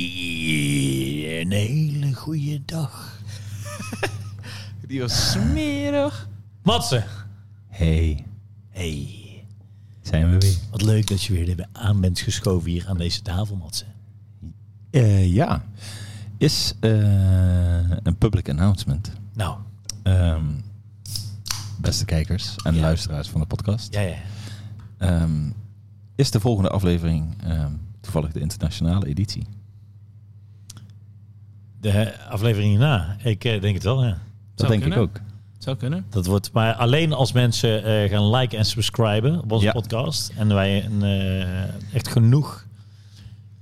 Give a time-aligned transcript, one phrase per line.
[0.00, 3.18] Zee, een hele goede dag.
[4.88, 6.28] Die was smerig.
[6.62, 7.04] Matze.
[7.68, 8.24] Hey,
[8.70, 9.08] Hey,
[10.02, 10.54] zijn we weer?
[10.70, 13.84] wat leuk dat je weer aan bent geschoven hier aan deze tafel, Matze.
[14.90, 15.64] Eh, ja,
[16.38, 16.90] is eh,
[18.02, 19.12] een public announcement.
[19.34, 19.56] Nou,
[20.02, 20.44] Ehm,
[21.80, 22.80] beste kijkers en Ja.
[22.80, 23.94] luisteraars van de podcast.
[23.94, 24.16] ja, ja.
[24.98, 25.50] Ehm,
[26.14, 27.72] is de volgende aflevering ehm,
[28.10, 29.46] toevallig de internationale editie?
[31.80, 33.16] De aflevering hierna.
[33.22, 34.08] Ik eh, denk het wel, ja.
[34.08, 34.18] Dat
[34.54, 34.98] Zou denk kunnen.
[34.98, 35.20] ik ook.
[35.58, 36.06] Zou kunnen.
[36.10, 39.72] Dat wordt maar alleen als mensen eh, gaan liken en subscriben op onze Ja.
[39.72, 40.32] podcast.
[40.36, 42.66] En wij een, eh, echt genoeg,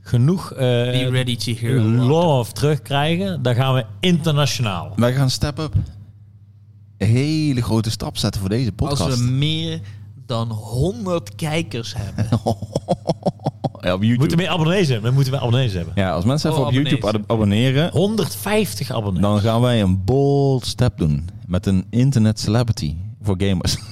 [0.00, 1.80] genoeg eh, Be ready to hear.
[1.80, 3.42] love terugkrijgen.
[3.42, 4.92] Dan gaan we internationaal.
[4.96, 5.74] Wij gaan step up.
[6.96, 9.00] Een hele grote stap zetten voor deze podcast.
[9.02, 9.80] Als we meer
[10.26, 12.28] dan 100 kijkers hebben.
[13.80, 14.18] ja, op We YouTube.
[14.18, 15.08] moeten meer abonnees hebben.
[15.08, 15.92] We moeten meer abonnees hebben.
[15.96, 19.22] Ja, als mensen even Oh, op YouTube ab- abonneren, 150 abonnees.
[19.22, 23.76] dan gaan wij een bold step doen met een internet celebrity voor gamers.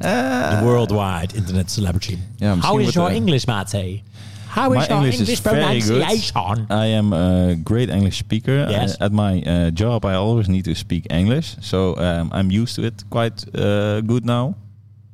[0.00, 2.18] The worldwide internet celebrity.
[2.36, 4.02] Ja, How is your English, Matty?
[4.48, 6.00] How My is your English is English very good.
[6.00, 6.66] pronunciation?
[6.70, 8.70] I am a great English speaker.
[8.70, 8.96] Yes.
[8.96, 12.74] Uh, at my uh, job, I always need to speak English, so um, I'm used
[12.74, 14.54] to it quite uh, good now.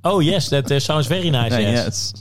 [0.04, 1.54] Oh yes, that uh, sounds very nice.
[1.60, 2.12] Yes.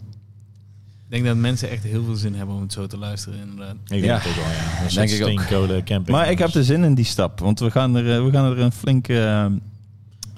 [1.12, 3.40] Ik denk dat mensen echt heel veel zin hebben om het zo te luisteren.
[3.40, 3.74] Inderdaad.
[3.84, 4.18] Ik denk Ja.
[4.18, 4.44] het ook wel,
[4.90, 4.96] ja.
[4.96, 5.86] Denk ik ook.
[5.86, 6.18] camping.
[6.18, 8.52] Maar ik heb er zin in die stap, want we gaan er, uh, we gaan
[8.52, 9.46] er een flinke, uh,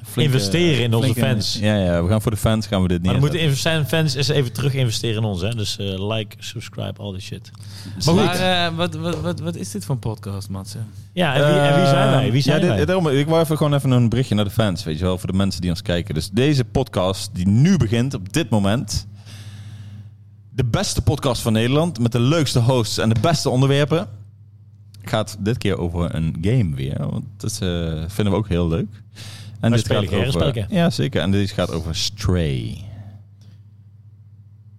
[0.03, 1.57] flinke Investeren in onze fans.
[1.61, 3.21] Ja, ja, we gaan voor de fans gaan we dit Maar niet.
[3.31, 5.49] dan moeten zijn fans eens even terug investeren in ons, hè.
[5.55, 7.51] Dus eh, like, subscribe, al die shit.
[8.05, 8.39] Maar Maar goed.
[8.39, 10.77] eh, wat, wat, wat, wat is dit voor een podcast, Matze?
[11.13, 12.31] Ja, en wie, en wie zijn wij?
[12.31, 12.85] Wie zijn ja, dit- wij?
[12.85, 15.31] daarom, ik wou even gewoon even een berichtje naar de fans, weet je wel, voor
[15.31, 16.13] de mensen die ons kijken.
[16.13, 19.07] Dus deze podcast die nu begint op dit moment,
[20.55, 24.07] de beste podcast van Nederland met de leukste hosts en de beste onderwerpen,
[25.01, 28.87] gaat dit keer over een game weer, want dat eh, vinden we ook heel leuk.
[29.59, 32.83] En Wij spelen geen over, ja zeker, en dit gaat over Stray.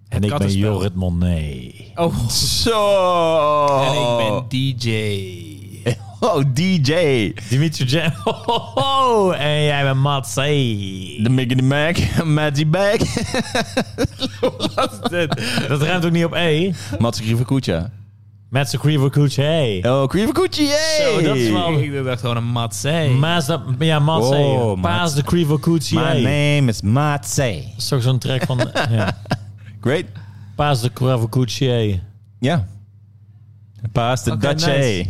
[0.07, 0.51] en ik ben.
[0.51, 1.73] Jorrit Monet.
[1.95, 3.65] Oh, Zo!
[3.81, 5.54] en ik ben DJ.
[6.19, 7.31] Oh, DJ!
[7.49, 8.11] Dimitri Jam.
[8.75, 10.41] Oh, en jij bent Matze.
[11.21, 12.97] De Mickey the Mac, Matty Bag,
[15.67, 16.71] Dat ruimt ook niet op E.
[16.99, 17.89] Mats Grieverkoetje.
[18.49, 19.83] Met zijn Creever Cooch, hey.
[19.87, 21.13] Oh, Grieverkoetje, yay!
[21.13, 23.15] Zo, dat is wel- Ik dacht gewoon een Matze.
[23.19, 24.35] Maas dat, ja, Matze.
[24.35, 25.23] Oh, Paas de
[25.59, 26.21] Cooch, My hey.
[26.21, 27.61] name is Matze.
[27.65, 28.69] Dat is toch zo'n track van...
[28.89, 29.17] ja.
[29.81, 30.05] Great.
[30.55, 30.91] Paas de
[31.59, 32.03] hey.
[32.39, 32.67] Ja.
[33.91, 35.05] Paas de Dutch, nice.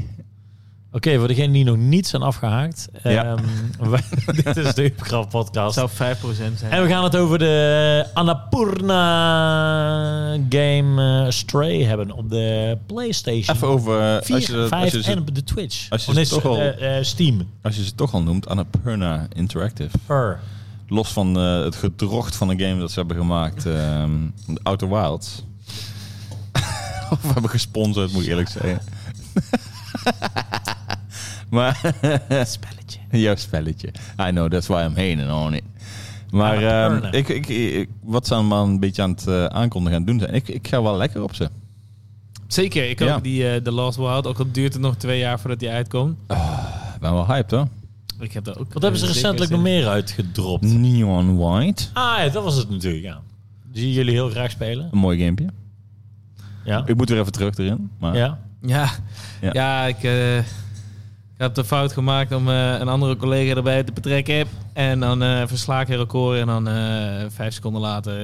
[0.95, 2.87] Oké, voor degenen die nog niet zijn afgehaakt.
[3.03, 3.23] Ja.
[3.25, 4.03] ehm, wij-
[4.43, 5.73] dit is de Upgraf podcast.
[5.75, 5.93] zou 5%
[6.57, 6.71] zijn.
[6.71, 9.05] En we gaan het over de Annapurna
[10.49, 13.55] game eh, Stray hebben op de PlayStation.
[13.55, 14.15] Even over...
[14.15, 15.89] eh, 4, als, je, dat- 5 als, je en op de Twitch.
[15.89, 17.47] als je ze toch al- eh, eh, Steam.
[17.61, 19.97] als je ze toch al noemt, Annapurna Interactive.
[20.07, 20.39] Er.
[20.87, 23.65] Los van eh, het gedrocht van een game dat ze hebben gemaakt.
[23.65, 24.11] ehm
[24.63, 25.43] Outer Wilds.
[27.11, 28.79] of we hebben gesponsord, moet ik eerlijk zeggen.
[31.55, 31.79] Maar...
[32.47, 32.99] spelletje.
[33.11, 33.87] Jouw spelletje.
[34.21, 35.63] I know, that's why I'm hating on it.
[36.31, 39.97] Maar Ja, ehm, ik, ik, ik- wat ze allemaal een beetje aan het eh, aankondigen
[39.97, 40.33] en doen zijn.
[40.33, 41.49] Ik, ik ga wel lekker op ze.
[42.47, 43.11] Zeker, ik Ja.
[43.13, 44.27] hoop die eh, The Last Wild.
[44.27, 46.17] Ook al duurt het nog twee jaar voordat die uitkomt.
[46.93, 47.67] Ik ben wel hyped hoor.
[48.19, 48.73] Ik heb daar ook.
[48.73, 50.63] Wat hebben ze eh, recentelijk nog meer uitgedropt?
[50.63, 51.83] Neon White.
[51.93, 53.19] Ah ja, dat was het natuurlijk, ja.
[53.71, 54.89] Die zien jullie heel graag spelen.
[54.91, 55.47] Een mooi gamepje.
[56.65, 56.83] Ja.
[56.85, 57.89] Ik moet weer even terug erin.
[57.99, 58.39] Maar Ja.
[58.61, 58.89] Ja,
[59.41, 59.49] Ja.
[59.53, 59.85] ja.
[59.85, 60.37] ik, eh,
[61.35, 64.47] ik heb de fout gemaakt om eh, een andere collega erbij te betrekken.
[64.73, 68.15] En dan eh versla ik een record en dan eh, vijf seconden later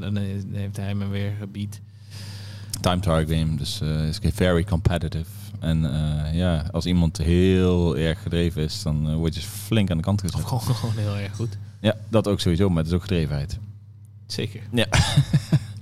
[0.00, 0.16] dan
[0.52, 1.80] heeft hij me weer gebied.
[2.80, 3.56] time target game.
[3.56, 5.30] Dus is very competitive.
[5.60, 5.82] En
[6.32, 10.24] ja, als iemand heel erg gedreven is, dan eh, word je flink aan de kant
[10.24, 10.46] Of gezet.
[10.46, 11.58] gewoon, gewoon heel erg goed.
[11.80, 13.58] Ja, dat ook sowieso, maar het is ook gedrevenheid.
[14.26, 14.60] Zeker.
[14.72, 14.86] Ja.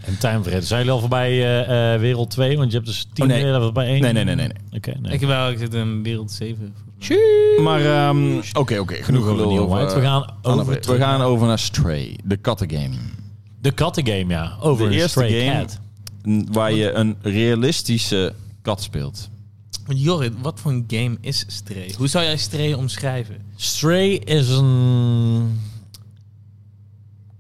[0.09, 0.67] En timeverreden.
[0.67, 2.57] Zijn jullie al voorbij eh, eh, Wereld 2?
[2.57, 3.73] Want je hebt dus 10 Oh, nee.
[3.73, 4.01] bij 1.
[4.01, 4.47] Nee, nee, nee, nee.
[4.47, 4.57] nee.
[4.77, 5.13] Oké, nee.
[5.13, 6.75] Ik, heb wel, ik zit in wereld 7.
[6.77, 7.65] volgens mij.
[7.65, 8.95] Maar ehm, oké, oké.
[8.95, 9.95] genoeg over gelul over.
[9.95, 12.95] We gaan over we gaan over naar Stray, de kattengame.
[13.61, 14.57] de kattengame, ja.
[14.61, 15.79] Over De eerste stray game- cat.
[16.55, 19.29] Waar je een realistische kat speelt.
[19.87, 21.95] Want Jorrit, wat voor een game is Stray?
[21.97, 23.37] Hoe zou jij Stray omschrijven?
[23.57, 25.61] Stray is een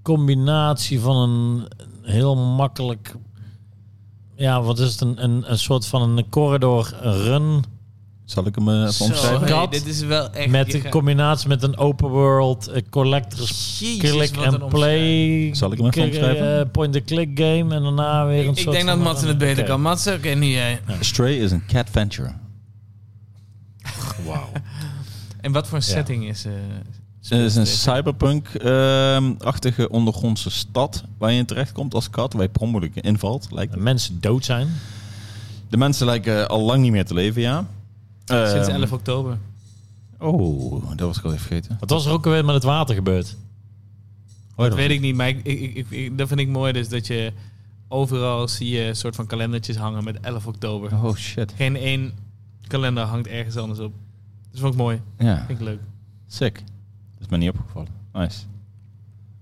[0.02, 1.68] combinatie van een
[2.10, 3.14] heel makkelijk...
[4.36, 5.00] Ja, wat is het?
[5.00, 7.64] Een, een, een soort van een corridor run
[8.24, 9.56] Zal ik hem eh, even Zo, omschrijven?
[9.56, 10.50] hey, dit is wel echt...
[10.50, 15.54] Met een combinatie met een open world, eh, collectors Jezus, click and play.
[15.54, 16.60] Zal ik hem even omschrijven?
[16.60, 19.64] eh, point-and-click game en daarna weer een Ik, ik soort denk dat Matsen het beter
[19.64, 19.80] kan.
[19.80, 20.80] Matsen, oké, nu jij.
[21.00, 22.32] Stray is een cat venture.
[24.26, 24.48] Wauw.
[25.40, 25.92] En wat voor een Ja.
[25.92, 26.46] setting is...
[27.22, 32.48] Het is een cyberpunk-achtige ondergrondse stad waar je in terecht komt als kat, waar je
[32.48, 33.46] per ongeluk invalt.
[33.50, 33.82] Lijkt het.
[33.82, 34.68] mensen dood zijn.
[35.68, 37.66] De mensen lijken al lang niet meer te leven, ja.
[38.24, 39.38] Sinds Ehm, 11 oktober.
[40.18, 41.76] Oh, dat was ik al even vergeten.
[41.80, 43.36] Wat was er ook alweer met het water gebeurd?
[44.56, 46.72] Oh, Dat weet ik niet, maar ik, ik, ik, ik- dat vind ik mooi.
[46.72, 47.32] Dus dat je
[47.88, 50.92] overal zie je een soort van kalendertjes hangen met 11 oktober.
[51.04, 51.52] Oh shit.
[51.56, 52.12] Geen één
[52.66, 53.92] kalender hangt ergens anders op.
[54.50, 55.00] Dat vond ik mooi.
[55.18, 55.80] Ja, Vind ik leuk.
[56.26, 56.62] sick.
[57.18, 57.88] Dat is me niet opgevallen.
[58.12, 58.38] Nice.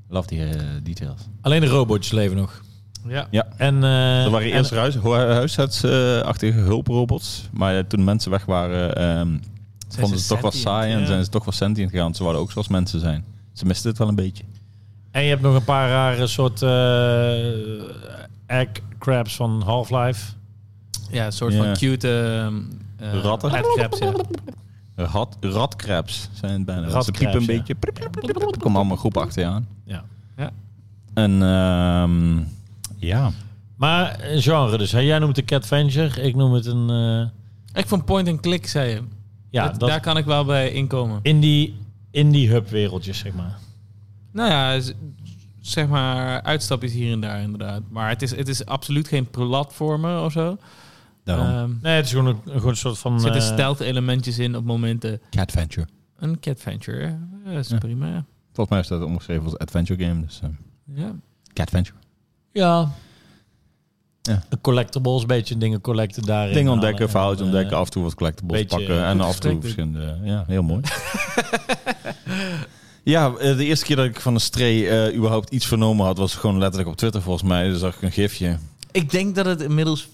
[0.09, 1.21] Love die eh, details.
[1.41, 2.61] Alleen de robotjes leven nog.
[3.07, 3.27] Ja.
[3.31, 3.47] Ja.
[3.57, 7.49] En, eh, Er waren en- eerst huis, huisartsachtige hulprobots.
[7.53, 9.39] Maar toen mensen weg waren, ehm,
[9.89, 11.07] vonden ze het toch wel saai en Ja.
[11.07, 12.15] zijn ze toch wel sentient gegaan.
[12.15, 13.25] Ze wilden ook zoals mensen zijn.
[13.53, 14.45] Ze misten het wel een beetje.
[15.11, 18.69] En je hebt nog een paar rare soort eh egg
[18.99, 20.33] crabs van Half-Life.
[21.11, 21.65] Ja, een soort Ja.
[21.65, 22.09] van cute...
[22.09, 22.55] ehm,
[23.15, 23.51] eh, Ratten?
[23.51, 24.13] Headcrabs, ja.
[24.97, 27.01] Rat, ratkrabs zijn het bijna.
[27.03, 27.47] Ze piepen een ja.
[27.47, 27.75] beetje.
[27.75, 28.59] Prip, prip, prip, prip.
[28.59, 29.69] Komen allemaal groepen achter je aan.
[29.85, 30.05] Ja.
[31.15, 32.39] En ehm,
[32.97, 33.31] ja,
[33.77, 34.93] Maar een genre dus.
[34.93, 34.99] Hè?
[34.99, 36.23] Jij noemt het een cat venture.
[36.23, 36.91] Ik noem het een...
[36.91, 39.03] eh, Ik vond point-and-click, zei je.
[39.51, 41.19] ja, Dat- dat, Daar kan ik wel bij inkomen.
[41.23, 41.77] indie,
[42.11, 43.59] indie hub wereldjes, zeg maar.
[44.33, 44.81] Nou ja,
[45.61, 47.81] zeg maar uitstapjes hier en daar inderdaad.
[47.91, 50.57] Maar het is, het is absoluut geen platformer of zo.
[51.27, 51.47] Daarom.
[51.47, 53.15] Ehm, Nee, het is gewoon een, gewoon een soort van...
[53.15, 55.21] er zitten eh, stealth elementjes in op momenten.
[55.31, 55.87] Cat Venture.
[56.19, 57.01] Een cat venture,
[57.45, 57.79] ja, dat is Ja.
[57.79, 58.07] prima.
[58.07, 58.25] ja.
[58.53, 60.21] Volgens mij is dat omgeschreven als adventure game.
[60.21, 60.49] Dus, eh,
[60.95, 61.13] Ja.
[61.53, 61.97] Cat Venture.
[62.53, 62.91] Ja.
[64.23, 64.43] Ja.
[64.49, 66.55] Een collectibles, beetje dingen collecten daarin.
[66.55, 69.35] Dingen ontdekken, en, verhaaltjes eh, ontdekken, af en toe wat collectibles beetje pakken en af
[69.35, 70.19] en toe verschillende.
[70.25, 70.81] Ja, heel mooi.
[73.03, 76.19] ja, eh, de eerste keer dat ik van een stray eh, überhaupt iets vernomen had,
[76.19, 77.69] was gewoon letterlijk op Twitter volgens mij.
[77.69, 78.59] Dus zag ik een gifje.
[78.93, 80.09] Ik denk dat het inmiddels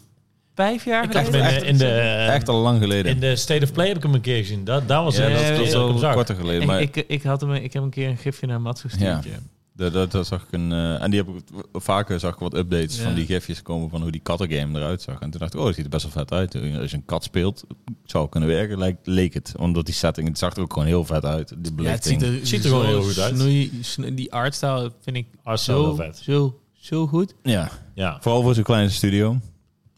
[0.54, 1.86] vijf jaar Ik geleden hem in, in de,
[2.30, 3.12] Echt al lang geleden.
[3.12, 4.64] in de State of Play heb ik hem een keer gezien.
[4.64, 5.56] Dat, daar was ja, het.
[5.56, 6.14] dat dat al zag.
[6.14, 6.66] korter geleden.
[6.66, 9.24] Maar ik, ik, had hem, ik heb een keer een gifje naar Mats gestuurd.
[9.24, 9.30] Ja.
[9.74, 12.96] De, daar zag ik een, eh, en die heb ik vaker zag ik wat updates
[12.96, 13.02] Ja.
[13.02, 15.20] van die gifjes komen van hoe die kattengame eruit zag.
[15.20, 16.54] En toen dacht ik, oh, dat ziet er best wel vet uit.
[16.80, 17.64] Als je een kat speelt,
[18.04, 19.54] zou kunnen werken, lijkt, leek het.
[19.58, 21.54] Omdat die setting, het zag er ook gewoon heel vet uit.
[21.58, 23.34] Die Ja, het ziet er, Ziet er gewoon heel goed uit.
[23.38, 26.16] Snoei, snoei- die artstyle vind ik zo, vet.
[26.16, 27.34] zo, zo goed.
[27.42, 28.18] Ja, Ja.
[28.20, 29.38] Vooral voor zo'n kleine studio.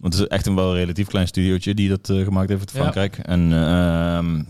[0.04, 2.70] Want het is echt een wel relatief klein studiootje die dat eh, gemaakt heeft uit
[2.72, 2.78] Ja.
[2.80, 3.18] Frankrijk.
[3.18, 4.42] En ehm,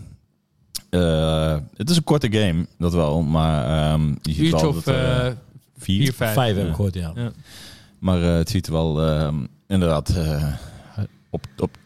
[0.89, 3.21] eh, het is een korte game, dat wel.
[3.21, 5.19] Maar ehm, je ziet Uurtje wel of dat, eh,
[5.77, 6.01] vier.
[6.03, 6.33] vier, vijf.
[6.33, 7.11] Vijf heb ik gehoord, ja.
[7.15, 7.31] Ja.
[7.99, 9.35] Maar eh, het ziet er wel ehm,
[9.67, 10.53] inderdaad eh,
[11.29, 11.77] op, op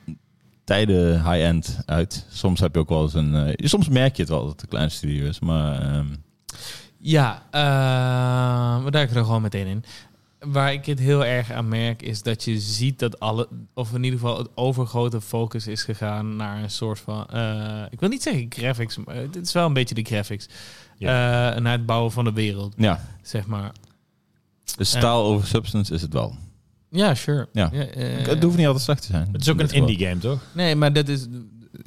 [0.63, 2.25] tijden high-end uit.
[2.29, 3.35] Soms heb je ook wel eens een...
[3.35, 5.39] eh, soms merk je het wel dat het een klein studio is.
[5.39, 6.05] Maar ehm,
[7.01, 9.83] Ja, eh, we duiken er gewoon meteen in.
[10.39, 14.03] Waar ik het heel erg aan merk is dat je ziet dat alle, of in
[14.03, 18.23] ieder geval het overgrote focus is gegaan naar een soort van, eh, ik wil niet
[18.23, 20.49] zeggen graphics, maar het is wel een beetje de graphics.
[20.99, 23.71] Eh, naar het bouwen van de wereld, ja, zeg maar.
[24.75, 26.35] de style over substance is het wel.
[26.89, 27.47] Ja, sure.
[27.51, 27.69] Ja.
[27.71, 29.29] het hoeft niet altijd slecht te zijn.
[29.31, 30.41] Het is ook een indie game, toch?
[30.53, 31.27] Nee, maar dat is,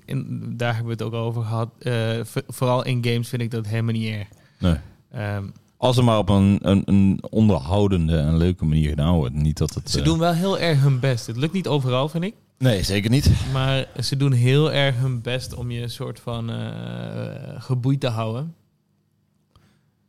[0.04, 1.70] in, daar hebben we het ook over gehad.
[1.78, 4.28] Eh, vooral in games vind ik dat helemaal niet erg.
[4.58, 4.76] Nee.
[5.10, 5.44] Ehm,
[5.82, 9.34] Als er maar op een, een, een onderhoudende en leuke manier gedaan wordt.
[9.34, 9.90] Niet dat het...
[9.90, 11.26] ze eh, doen wel heel erg hun best.
[11.26, 12.34] Het lukt niet overal, vind ik.
[12.58, 13.30] Nee, zeker niet.
[13.52, 18.08] Maar ze doen heel erg hun best om je een soort van eh, geboeid te
[18.08, 18.54] houden.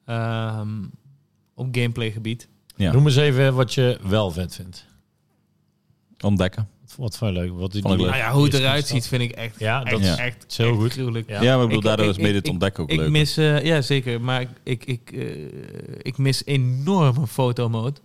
[0.05, 0.83] Ehm,
[1.53, 2.47] op gameplay gebied.
[2.75, 2.91] Ja.
[2.91, 4.85] Noem eens even wat je wel vet vindt.
[6.19, 6.67] Ontdekken.
[6.97, 7.51] Wat, je leuk?
[7.53, 7.83] Wat ik.
[7.83, 10.67] Nou ja, hoe het eruit ziet vind ik echt, Ja, dat echt, is- echt, heel
[10.67, 10.91] echt goed.
[10.91, 11.29] gruwelijk.
[11.29, 11.41] Ja.
[11.41, 13.09] Ja, maar ik bedoel, daardoor is mede het ontdekken ook Ik leuk.
[13.09, 15.25] mis, eh, ja zeker, maar ik, ik, ik, eh,
[16.01, 17.99] ik mis enorme fotomode.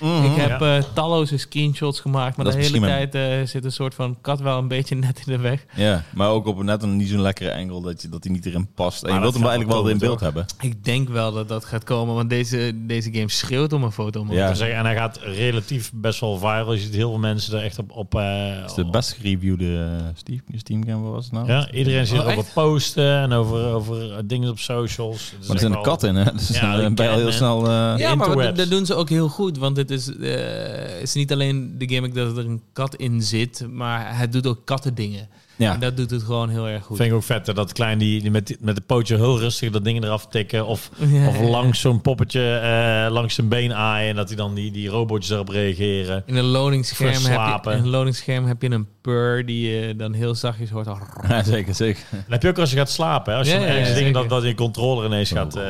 [0.00, 0.24] Mhm.
[0.24, 0.76] Ik heb Ja.
[0.76, 4.40] eh, talloze screenshots gemaakt, maar Dat de hele tijd eh, zit een soort van kat
[4.40, 5.64] wel een beetje net in de weg.
[5.74, 8.46] Ja, maar ook op net een niet zo'n lekkere angle dat, je, dat hij niet
[8.46, 9.02] erin past.
[9.02, 10.46] En je wilt hem eigenlijk wel in beeld hebben.
[10.60, 14.34] Ik denk wel dat dat gaat komen, want deze, deze game schreeuwt om een fotomode.
[14.38, 14.54] Ja.
[14.54, 16.72] Zeggen, En hij gaat relatief best wel viral.
[16.72, 17.90] Je ziet heel veel mensen er echt op...
[17.92, 21.46] op eh, Dat is de best gereviewde uh, Steam, Steam game, wat was het nou?
[21.46, 25.30] Ja, iedereen zit Oh, erover posten en over, over dingen op socials.
[25.32, 26.32] Maar er zit echt een wel- kat in, hè?
[26.40, 27.66] Dus Ja, dan die ben je al heel snel...
[27.66, 29.58] eh, Ja, maar dat doen ze ook heel goed.
[29.58, 32.94] Want het het is, eh, het is niet alleen de gimmick dat er een kat
[32.94, 35.28] in zit, maar het doet ook kattendingen.
[35.56, 35.74] Ja.
[35.74, 36.96] En dat doet het gewoon heel erg goed.
[36.96, 39.70] Vind ik ook vet, hè, dat klein die, die met, met de pootje heel rustig
[39.70, 40.66] dat dingen eraf tikken.
[40.66, 44.10] Of, Ja, of langs zo'n poppetje eh, langs zijn been aaien.
[44.10, 46.22] En dat hij dan die, die robotjes erop reageren.
[46.26, 47.72] In een loading-scherm heb, je, Verslapen.
[47.76, 50.86] in een loading-scherm heb je een purr die je dan heel zachtjes hoort.
[51.28, 52.02] Ja, zeker, zeker.
[52.10, 53.32] Dat heb je ook als je gaat slapen.
[53.32, 53.38] Hè?
[53.38, 55.62] Als je Ja, ergens ja, dingen dat, dat je controller ineens gaat, eh,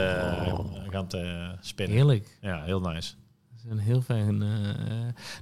[0.91, 1.21] gaat eh,
[1.61, 1.97] spinnen.
[1.97, 2.27] Heerlijk.
[2.41, 3.12] Ja, heel nice.
[3.71, 4.43] Een heel fijn...
[4.43, 4.49] eh,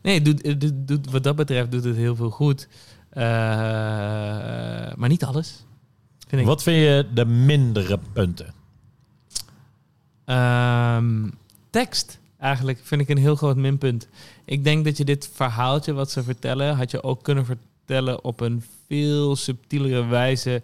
[0.02, 2.68] nee, doet, doet, doet- wat dat betreft doet het heel veel goed.
[3.10, 3.22] Eh,
[4.96, 5.64] maar niet alles.
[6.28, 6.46] Vind ik.
[6.46, 8.54] Wat vind je de mindere punten?
[10.24, 11.28] Ehm,
[11.70, 14.08] tekst eigenlijk vind ik een heel groot minpunt.
[14.44, 18.40] Ik denk dat je dit verhaaltje wat ze vertellen, had je ook kunnen vertellen op
[18.40, 20.62] een veel subtielere wijze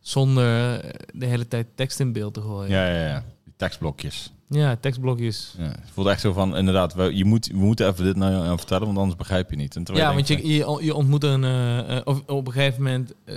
[0.00, 0.80] zonder
[1.14, 2.70] de hele tijd tekst in beeld te gooien.
[2.70, 3.24] Ja, ja, ja.
[3.44, 4.32] Die tekstblokjes.
[4.48, 5.54] Ja, tekstblokjes.
[5.58, 5.64] Ja.
[5.64, 8.58] Het voelt echt zo van, inderdaad, we, je moet, we moeten even dit nou aan
[8.58, 9.76] vertellen, want anders begrijp je niet.
[9.76, 11.44] En terwijl Ja, want je, je, je ontmoet een...
[11.44, 13.34] eh, eh, of op een gegeven moment eh,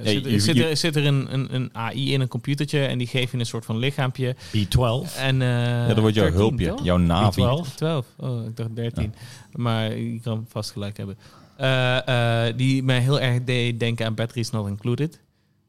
[0.00, 2.84] eh, zit, je- zit je- er, zit er een, een, een AI in een computertje
[2.86, 4.36] en die geeft je een soort van lichaampje.
[4.36, 5.16] B12.
[5.18, 6.84] En, eh ja, dat wordt jouw 13, hulpje, toch?
[6.84, 7.40] jouw Navi.
[7.42, 7.74] B12.
[7.74, 8.06] 12.
[8.16, 9.14] Oh, ik dacht 13.
[9.52, 11.16] Maar je kan vast gelijk hebben.
[11.56, 15.20] Eh, eh, die mij heel erg deed denken aan Batteries Not Included.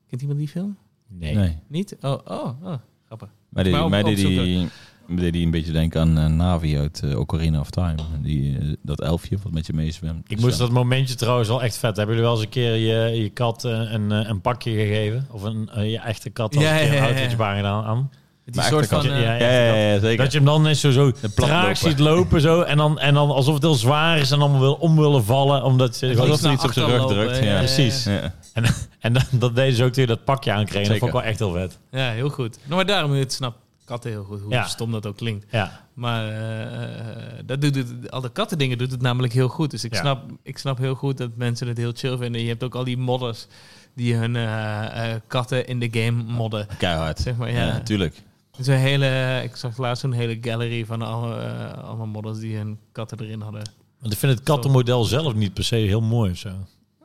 [0.07, 0.77] Kent iemand die film?
[1.07, 1.35] Nee.
[1.35, 1.57] Nee.
[1.67, 1.95] Niet?
[2.01, 2.73] Oh, oh, oh
[3.05, 3.29] grappig.
[3.53, 4.69] Maar die, Maar op- mij deed die,
[5.07, 7.95] deed die een beetje denken aan eh, Navi uit eh, Ocarina of Time.
[8.21, 10.31] Die, eh, dat elfje wat met je meezwemt.
[10.31, 11.97] Ik moest dat momentje trouwens wel echt vet.
[11.97, 15.27] Hebben jullie wel eens een keer je, je kat een, een pakje gegeven?
[15.31, 17.13] Of een, je echte kat als Ja, een keer ja, een ja, ja.
[17.13, 18.09] autootje baan gedaan aan?
[18.45, 19.03] Die Maar soort van...
[19.05, 20.23] ja, Ja, ja, ja, zeker.
[20.23, 23.29] Dat je hem dan eens zo, zo traag ziet lopen zo, en, dan, en dan
[23.31, 25.63] alsof het heel zwaar is en dan wil, om willen vallen.
[25.63, 27.37] Omdat je, Alsof Iets er op zijn rug drukt.
[27.37, 27.57] ja, Ja.
[27.57, 28.07] Precies.
[28.99, 30.87] En dan, dat deden ze ook toen je dat pakje aankreeg.
[30.87, 31.79] Dat vond ik wel echt heel vet.
[31.91, 32.57] Ja, heel goed.
[32.63, 33.55] Nou, maar daarom, het snap
[33.85, 34.65] katten heel goed, hoe Ja.
[34.65, 35.45] stom dat ook klinkt.
[35.51, 35.85] Ja.
[35.93, 39.71] Maar eh, dat doet het, al de kattendingen doet het namelijk heel goed.
[39.71, 39.99] Dus ik, Ja.
[39.99, 42.41] snap, ik snap heel goed dat mensen het heel chill vinden.
[42.41, 43.47] Je hebt ook al die modders
[43.95, 46.67] die hun eh, eh, katten in de game modden.
[46.77, 47.19] Keihard.
[47.19, 47.65] Zeg maar, ja.
[47.65, 48.21] Ja, tuurlijk.
[48.59, 52.77] Zo'n hele, ik zag laatst een hele gallery van alle, eh, allemaal modders die hun
[52.91, 53.61] katten erin hadden.
[53.99, 56.49] Want ik vind het kattenmodel zelf niet per se heel mooi of zo.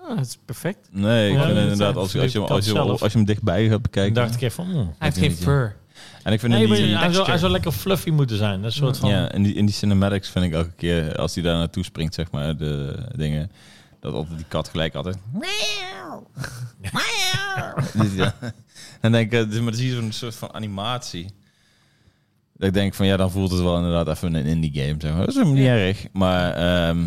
[0.08, 0.88] Ah, dat is perfect.
[0.90, 3.02] Nee, ik Ja, vind inderdaad, als, als, je, als, je, zelf.
[3.02, 4.14] als je hem dichtbij gaat Ik bekijken.
[4.14, 4.74] dacht ik even van...
[4.74, 4.94] hmm.
[4.98, 5.76] Hij heeft geen fur.
[6.22, 8.62] En ik vind Nee, in die, hij, zou, hij zou lekker fluffy moeten zijn.
[8.62, 9.10] Dat soort van...
[9.10, 12.14] ja, in die, in die cinematics vind ik elke keer, als hij daar naartoe springt,
[12.14, 13.50] zeg maar, de dingen,
[14.00, 15.16] dat altijd die kat gelijk altijd...
[17.94, 18.34] Dus ja.
[19.00, 21.26] En denk ik, dus, maar dan zie je zo'n soort van animatie.
[22.56, 25.10] Dat ik denk van, ja, dan voelt het wel inderdaad even een indie game, zeg
[25.10, 25.20] maar.
[25.20, 25.76] Dat is helemaal niet Ja.
[25.76, 26.52] erg, maar...
[26.54, 27.04] ehm,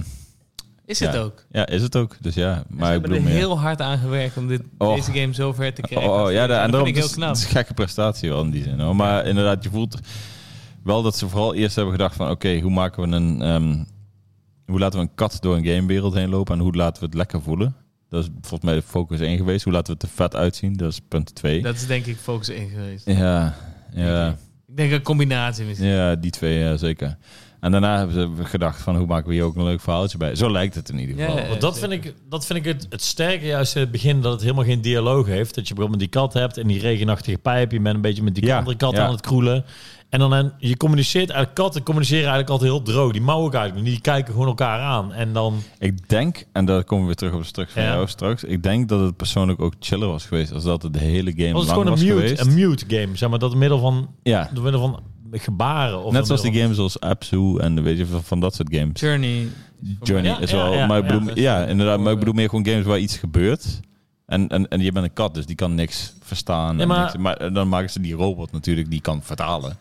[0.91, 1.07] Is Ja.
[1.07, 1.45] het ook.
[1.51, 2.15] ja, is het ook.
[2.21, 4.95] Dus ja, Ze maar ik hebben bedoel er heel hard aan gewerkt om dit, Oh.
[4.95, 6.11] deze game zo ver te krijgen.
[6.11, 7.29] Oh, oh, ja, dat da- en vind daarom ik heel het is- knap.
[7.29, 8.79] Het is een gekke prestatie wel in die zin.
[8.79, 8.95] Hoor.
[8.95, 9.99] Maar inderdaad, je voelt
[10.83, 12.29] wel dat ze vooral eerst hebben gedacht van...
[12.29, 13.41] Oké, hoe maken we een...
[13.41, 13.83] ehm,
[14.65, 16.55] hoe laten we een kat door een gamewereld heen lopen...
[16.55, 17.75] en hoe laten we het lekker voelen?
[18.09, 19.63] Dat is volgens mij de focus 1 geweest.
[19.63, 20.73] Hoe laten we het er vet uitzien?
[20.73, 21.61] Dat is punt 2.
[21.61, 23.05] Dat is denk ik focus 1 geweest.
[23.05, 23.55] Ja,
[23.93, 24.27] ja,
[24.67, 25.87] Ik denk een combinatie misschien.
[25.89, 27.17] ja, die twee, ja, zeker.
[27.61, 28.95] En daarna hebben ze gedacht van...
[28.95, 30.35] hoe maken we hier ook een leuk verhaaltje bij?
[30.35, 31.37] Zo lijkt het in ieder geval.
[31.37, 31.55] ja.
[31.55, 34.41] Dat vind ik, dat vind ik het, het sterke juist in het begin, dat het
[34.41, 35.55] helemaal geen dialoog heeft.
[35.55, 37.71] Dat je bijvoorbeeld die kat hebt en die regenachtige pijp.
[37.71, 39.05] Je bent een beetje met die Ja, andere kat ja.
[39.05, 39.65] aan het kroelen.
[40.09, 43.11] En dan en je communiceert eigenlijk, katten communiceren eigenlijk altijd heel droog.
[43.11, 43.93] Die mouwen ook eigenlijk niet.
[43.93, 45.13] Die kijken gewoon elkaar aan.
[45.13, 47.93] En dan, Ik denk, en daar komen we weer terug op het stuk van Ja.
[47.93, 48.43] jou straks.
[48.43, 50.51] Ik denk dat het persoonlijk ook chiller was geweest...
[50.53, 52.41] als dat het de hele game was het lang gewoon een mute, geweest.
[52.45, 53.17] een mute game.
[53.17, 54.99] Zeg maar, dat middel van, Ja, door middel van
[55.39, 56.03] gebaren.
[56.03, 58.99] Of Net zoals die games als Absu en weet je, van, van dat soort games.
[58.99, 59.47] Journey.
[60.03, 61.19] Journey Ja, is ja, wel, ja, maar ik ja.
[61.19, 63.79] bedoel, ja, inderdaad, maar ik bedoel meer gewoon games waar iets gebeurt.
[64.25, 66.79] En, en, en je bent een kat, dus die kan niks verstaan.
[66.79, 69.77] En maar- niks- maar dan maken ze die robot natuurlijk, die kan vertalen.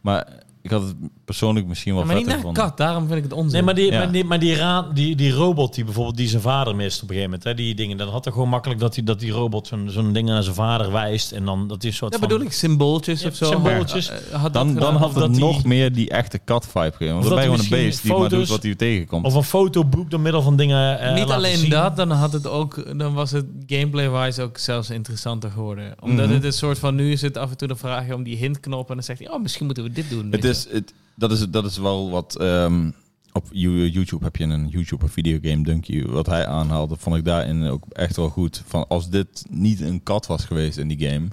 [0.00, 0.26] Maar
[0.62, 2.62] ik had het persoonlijk misschien wel maar niet naar gevonden.
[2.62, 3.52] kat, daarom vind ik het onzin.
[3.52, 3.98] Nee, maar die, Ja.
[3.98, 7.08] maar die, maar die, ra- die, die robot die bijvoorbeeld die zijn vader mist op
[7.08, 9.30] een gegeven moment, hè, die dingen, dan had er gewoon makkelijk dat die, dat die
[9.30, 12.28] robot zo'n zo'n ding naar zijn vader wijst en dan dat is soort dat van...
[12.28, 13.44] bedoel ik, symbooltjes Ja, of zo.
[13.44, 14.08] symbooltjes.
[14.08, 16.90] Maar, eh, had dat Dan, dan had het dat die- nog meer die echte kat-vibe
[16.96, 17.14] gegeven.
[17.14, 19.24] Want dat gewoon een beest die maar doet wat hij tegenkomt.
[19.26, 20.98] Of een fotoboek door middel van dingen.
[21.00, 21.70] eh, Niet laten alleen zien.
[21.70, 25.94] dat, dan had het ook, dan was het gameplay-wise ook zelfs interessanter geworden.
[26.00, 26.34] Omdat Mhm.
[26.34, 28.88] het een soort van, nu is het af en toe de vraag om die hintknop
[28.88, 30.30] en dan zegt hij, oh, misschien moeten we dit doen.
[30.56, 32.36] Is, het, dat, is, dat is wel wat...
[32.36, 32.90] ehm,
[33.32, 36.04] op You- YouTube heb je een YouTube, videogame Dunky.
[36.04, 38.62] Wat hij aanhaalde, vond ik daarin ook echt wel goed.
[38.66, 41.28] Van als dit niet een kat was geweest in die game...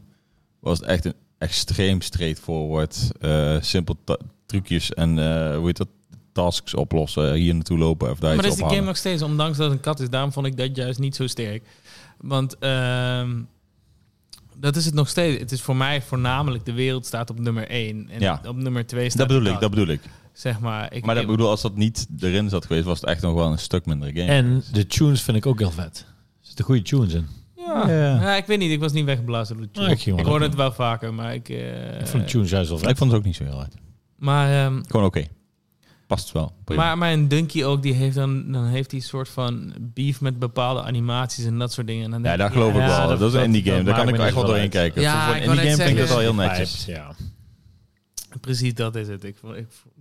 [0.59, 3.11] was het echt een extreem straightforward...
[3.19, 3.95] eh simpel
[4.45, 5.87] trucjes en eh, hoe heet dat?
[6.31, 7.33] Tasks oplossen.
[7.33, 9.83] Hier naartoe lopen of daar Maar is de game nog steeds, ondanks dat het een
[9.83, 10.09] kat is.
[10.09, 11.63] Daarom vond ik dat juist niet zo sterk.
[12.17, 13.41] Want ehm,
[14.59, 15.39] dat is het nog steeds.
[15.39, 18.09] Het is voor mij voornamelijk de wereld staat op nummer 1.
[18.09, 18.41] En Ja.
[18.47, 20.01] op nummer 2 staat Dat bedoel de ik, dat bedoel ik.
[20.33, 20.93] Zeg maar.
[20.93, 23.51] Ik, Maar dat, bedoel, als dat niet erin zat geweest, was het echt nog wel
[23.51, 24.23] een stuk minder game.
[24.25, 26.05] En de tunes vind ik ook heel vet.
[26.07, 27.27] Er zitten goede tunes in.
[27.57, 27.87] ja.
[27.89, 28.21] Ja.
[28.21, 28.71] Ja, ik weet niet.
[28.71, 29.87] Ik was niet weggeblazen door de tune.
[29.87, 31.49] Nou, ik ik hoorde het wel vaker, maar ik...
[31.49, 32.89] eh, Ik vond de tunes juist wel vet.
[32.89, 33.73] Ik vond het ook niet zo heel hard.
[34.17, 35.23] maar, ehm, Gewoon oké.
[36.09, 36.53] Past wel.
[36.63, 36.83] Prima.
[36.83, 40.21] maar, maar een Dunky ook, die heeft dan, dan heeft hij een soort van beef
[40.21, 42.03] met bepaalde animaties en dat soort dingen.
[42.03, 43.07] En dan ja, daar geloof ik Ja, wel.
[43.07, 43.83] dat- Dat, is een indie game.
[43.83, 44.71] Daar kan ik echt wel doorheen uit.
[44.71, 45.01] kijken.
[45.01, 46.85] Ja, voor ik een indie game vind ik dat wel heel netjes.
[46.85, 47.11] Ja.
[48.41, 49.23] Precies dat is het.
[49.23, 49.93] Ik, vond- ik, vond-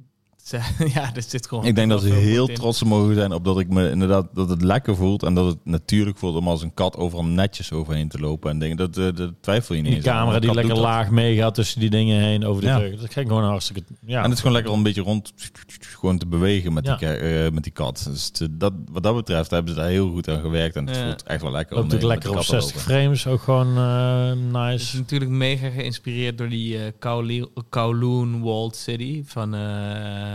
[0.94, 1.64] ja, er zit gewoon...
[1.64, 2.54] Ik denk dat ze heel in.
[2.54, 5.58] trots mogen zijn op dat ik me inderdaad dat het lekker voelt en dat het
[5.64, 8.76] natuurlijk voelt om als een kat overal netjes overheen te lopen en dingen.
[8.76, 9.90] Dat, eh, dat twijfel je niet.
[9.90, 10.16] Die eens aan.
[10.18, 10.82] camera die lekker dat.
[10.82, 12.76] laag meegaat tussen die dingen heen over de Ja.
[12.78, 12.90] rug.
[13.00, 13.82] Dat krijg ik gewoon hartstikke...
[14.06, 14.16] Ja.
[14.18, 15.32] En het is gewoon lekker om een beetje rond
[15.80, 16.96] gewoon te bewegen met, Ja.
[16.96, 18.06] die, eh, met die kat.
[18.10, 20.96] Dus het- dat, wat dat betreft hebben ze daar heel goed aan gewerkt en het
[20.96, 21.04] Ja.
[21.06, 21.76] voelt echt wel lekker.
[21.76, 23.02] Loopt mee lekker op met die kat 60 te lopen.
[23.02, 23.26] frames.
[23.26, 24.96] Ook gewoon eh, Het is nice.
[24.96, 29.54] natuurlijk mega geïnspireerd door die eh, Kowloon, Kowloon Walled City van...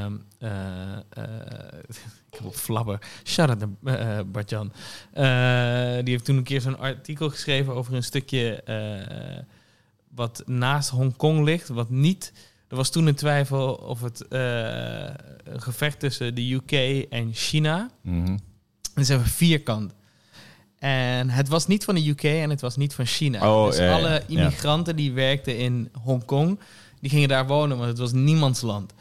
[0.03, 1.79] eh, eh, eh,
[2.31, 2.99] ik heb op flabber.
[3.23, 4.71] Shout naar eh, Bart-Jan.
[6.03, 8.63] Die heeft toen een keer zo'n artikel geschreven over een stukje...
[10.15, 12.33] wat naast Hongkong ligt, wat niet...
[12.67, 16.71] Er was toen een twijfel of het een gevecht tussen de UK
[17.09, 17.89] en China...
[18.01, 18.37] Mhm.
[18.93, 19.93] En ze hebben vierkant.
[20.83, 23.53] En het was niet van de UK en het was niet van China.
[23.53, 24.21] Oh, dus ja, alle ja.
[24.27, 26.59] immigranten die werkten in Hongkong,
[26.99, 28.93] die gingen daar wonen, want het was niemands land.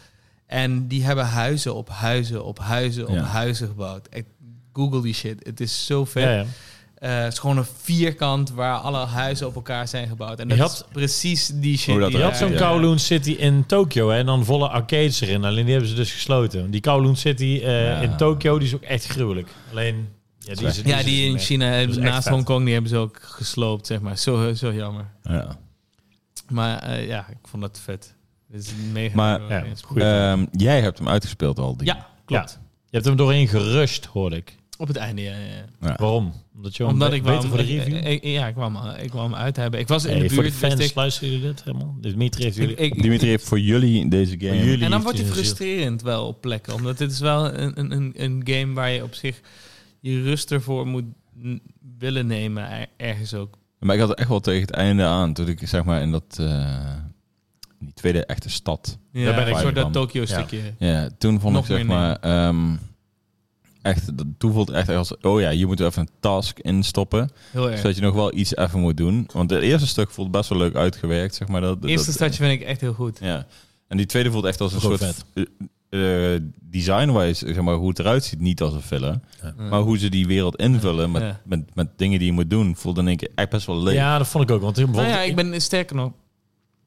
[0.52, 3.22] En die hebben huizen op huizen op huizen op Ja.
[3.22, 4.06] huizen gebouwd.
[4.10, 4.24] Ik
[4.72, 5.46] Google die shit.
[5.46, 6.22] Het is zo vet.
[6.22, 6.44] Ja, ja.
[6.94, 10.40] Eh, het is gewoon een vierkant waar alle huizen op elkaar zijn gebouwd.
[10.40, 11.98] En dat Je is precies die shit.
[11.98, 12.54] Die Je had zo'n.
[12.54, 15.44] Kowloon City in Tokio hè, en dan volle arcades erin.
[15.44, 16.70] Alleen die hebben ze dus gesloten.
[16.70, 19.48] Die Kowloon City eh, in Tokio die is ook echt gruwelijk.
[19.70, 22.28] Alleen, ja, die is, Ja, die Ja, is die in China, echt naast.
[22.28, 24.18] Hongkong, die hebben ze ook gesloopt, zeg maar.
[24.18, 25.06] Zo, zo jammer.
[25.22, 25.56] Ja.
[26.48, 28.14] Maar eh, ja, ik vond dat vet.
[28.52, 29.16] Het is mega...
[29.16, 29.96] Maar- Ja, goed.
[30.00, 31.76] Ehm, jij hebt hem uitgespeeld al.
[31.76, 32.60] die- Ja, klopt.
[32.84, 34.56] Je hebt hem doorheen gerust, hoorde ik.
[34.78, 35.30] Op het einde, ja.
[35.32, 35.64] ja.
[35.80, 35.94] Ja.
[35.96, 36.32] Waarom?
[36.54, 37.96] Omdat je Omdat ik voor de hem- review?
[37.96, 39.80] ik- ik- ja, ik wou hem, ik wou hem uit hebben.
[39.80, 40.60] Ik was in Hey, de voor de buurt.
[40.60, 41.96] wist fans, ik- luisteren jullie dit helemaal?
[42.00, 42.74] Dimitri heeft jullie...
[42.76, 44.48] ik- ik- Dimitri heeft voor jullie deze game.
[44.48, 44.72] Voor jullie.
[44.72, 46.74] en dan heeft word je hij frustrerend wel op plekken.
[46.74, 49.40] Omdat dit is wel een, een, een, een game waar je op zich
[50.00, 51.04] je rust ervoor moet
[51.98, 52.70] willen nemen.
[52.70, 53.58] er- Ergens ook.
[53.78, 56.10] Maar ik had er echt wel tegen het einde aan, toen ik zeg maar in
[56.10, 56.94] dat eh,
[57.84, 58.98] die tweede echte stad.
[59.12, 59.92] Ja, Daar ben ik soort dat.
[59.92, 60.26] Tokyo Ja.
[60.26, 60.60] stukje.
[60.78, 62.74] Ja, toen vond Nog ik zeg maar ehm,
[63.82, 64.26] echt, dat-
[64.66, 67.80] het echt als, oh ja, je moet even een task instoppen, Heel erg.
[67.80, 69.28] zodat je nog wel iets even moet doen.
[69.32, 71.60] Want het eerste stuk voelt best wel leuk uitgewerkt, zeg maar.
[71.60, 73.18] Dat, Het eerste dat- stadje vind ik echt heel goed.
[73.20, 73.46] Ja.
[73.88, 77.98] En die tweede voelt echt als een soort eh, eh, design-wise, zeg maar, hoe het
[77.98, 79.20] eruit ziet, niet als een filler.
[79.56, 81.40] Maar hoe ze die wereld invullen met, Ja.
[81.44, 83.94] met, met dingen die je moet doen, voelde in één keer echt best wel leuk.
[83.94, 84.60] Ja, dat vond ik ook.
[84.62, 86.12] Want Nou ja, ik ben sterker nog.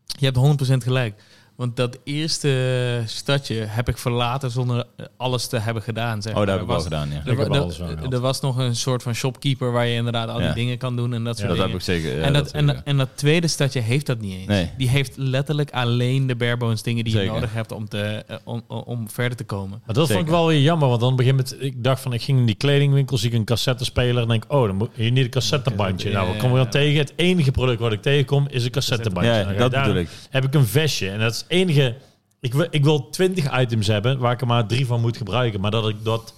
[0.05, 1.21] Je hebt 100% gelijk.
[1.55, 4.83] Want dat eerste stadje heb ik verlaten zonder
[5.17, 6.21] alles te hebben gedaan.
[6.21, 7.15] Zeg Oh, dat heb ik Er wel was- gedaan, ja.
[7.25, 8.13] Er, Ik er- gehad.
[8.13, 10.45] er was nog een soort van shopkeeper waar je inderdaad al Ja.
[10.45, 11.71] die dingen kan doen en dat soort dat dingen.
[11.71, 12.17] heb ik zeker.
[12.17, 12.81] ja, en, dat, en, zeker.
[12.85, 14.47] en dat tweede stadje heeft dat niet eens.
[14.47, 14.69] Nee.
[14.77, 18.63] Die heeft letterlijk alleen de barebones dingen die je nodig hebt om, te, eh, om,
[18.67, 19.81] om, verder te komen.
[19.85, 20.13] Maar dat Zeker.
[20.13, 22.45] vond ik wel weer jammer, want dan begin met, ik dacht van, ik ging in
[22.45, 26.11] die kledingwinkel, zie ik een cassettespeler en denk, oh, dan moet je niet een cassettebandje.
[26.11, 26.99] Nou, wat komen we dan tegen?
[26.99, 29.31] Het enige product wat ik tegenkom is een cassettebandje.
[29.33, 30.09] ja, dat daar- bedoel ik.
[30.29, 31.95] Heb ik een vestje en dat is enige.
[32.39, 35.61] Ik wil, ik wil 20 items hebben waar ik er maar drie van moet gebruiken,
[35.61, 36.33] maar dat ik dat.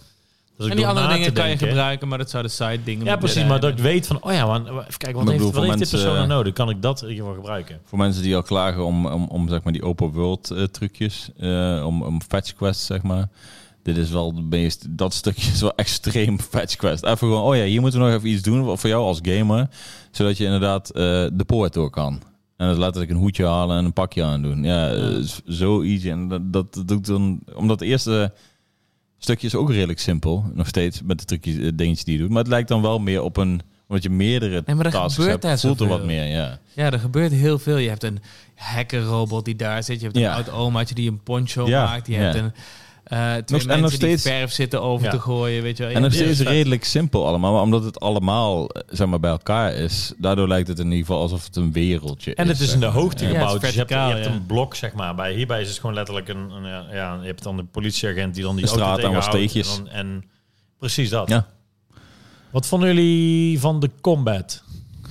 [0.57, 2.51] dat ik En die door andere na dingen te kan je gebruiken, maar dat zouden
[2.51, 3.45] side dingen Ja, precies.
[3.45, 5.77] Maar dat ik weet van, oh ja, man, even kijken, wat, ik heeft, bedoel, wat
[5.77, 6.53] dit persoon nou eh, nodig?
[6.53, 7.79] Kan ik dat in ieder geval gebruiken?
[7.83, 11.29] Voor mensen die al klagen om, om, om zeg maar die open world eh, trucjes,
[11.37, 13.29] eh, om, om fetch quests zeg maar.
[13.87, 17.03] Dit is wel de meest, dat stukje is wel extreem fetch quest.
[17.03, 19.69] Even gewoon, oh ja, hier moeten we nog even iets doen voor jou als gamer,
[20.11, 22.21] zodat je inderdaad eh, de poort door kan.
[22.57, 24.63] En dat letterlijk een hoedje halen en een pakje aandoen.
[24.63, 25.17] Ja, eh,
[25.47, 26.09] zo easy.
[26.09, 28.33] En dat, dat, doet dan, omdat het eerste
[29.17, 32.29] stukje is ook redelijk simpel, nog steeds met de trucjes, eh, dingetjes die je doet.
[32.29, 35.43] Maar het lijkt dan wel meer op een, omdat je meerdere Nee, maar tasks gebeurt
[35.43, 36.59] hebt, voelt er wat meer, ja.
[36.73, 37.77] Ja, er gebeurt heel veel.
[37.77, 38.19] Je hebt een
[38.55, 39.97] hackerrobot die daar zit.
[39.97, 40.33] Je hebt een Ja.
[40.33, 42.07] oud omaatje die een poncho Ja, maakt.
[42.07, 42.19] Je ja.
[42.19, 42.53] hebt een,
[43.07, 45.11] eh twee Nog- en nog die steeds- verf zitten over Ja.
[45.11, 45.63] te gooien.
[45.63, 45.93] Weet je wel.
[45.93, 49.73] En nog steeds redelijk simpel allemaal, maar omdat het allemaal eh, zeg maar, bij elkaar
[49.73, 52.59] is, daardoor lijkt het in ieder geval alsof het een wereldje En is.
[52.59, 53.31] het is in de hoogte Ja.
[53.31, 53.61] Gebouwd.
[53.61, 54.31] dus je hebt, je verticaal, hebt ja.
[54.31, 55.15] een blok, zeg maar.
[55.15, 56.49] Bij, hierbij is het gewoon letterlijk een...
[56.51, 56.63] een
[56.95, 59.77] ja, je hebt dan de politieagent die dan die De straat auto aan tegenhoudt steegjes.
[59.77, 60.23] En, dan- en
[60.79, 61.29] precies dat.
[61.29, 61.45] Ja.
[62.51, 64.63] Wat vonden jullie van de combat?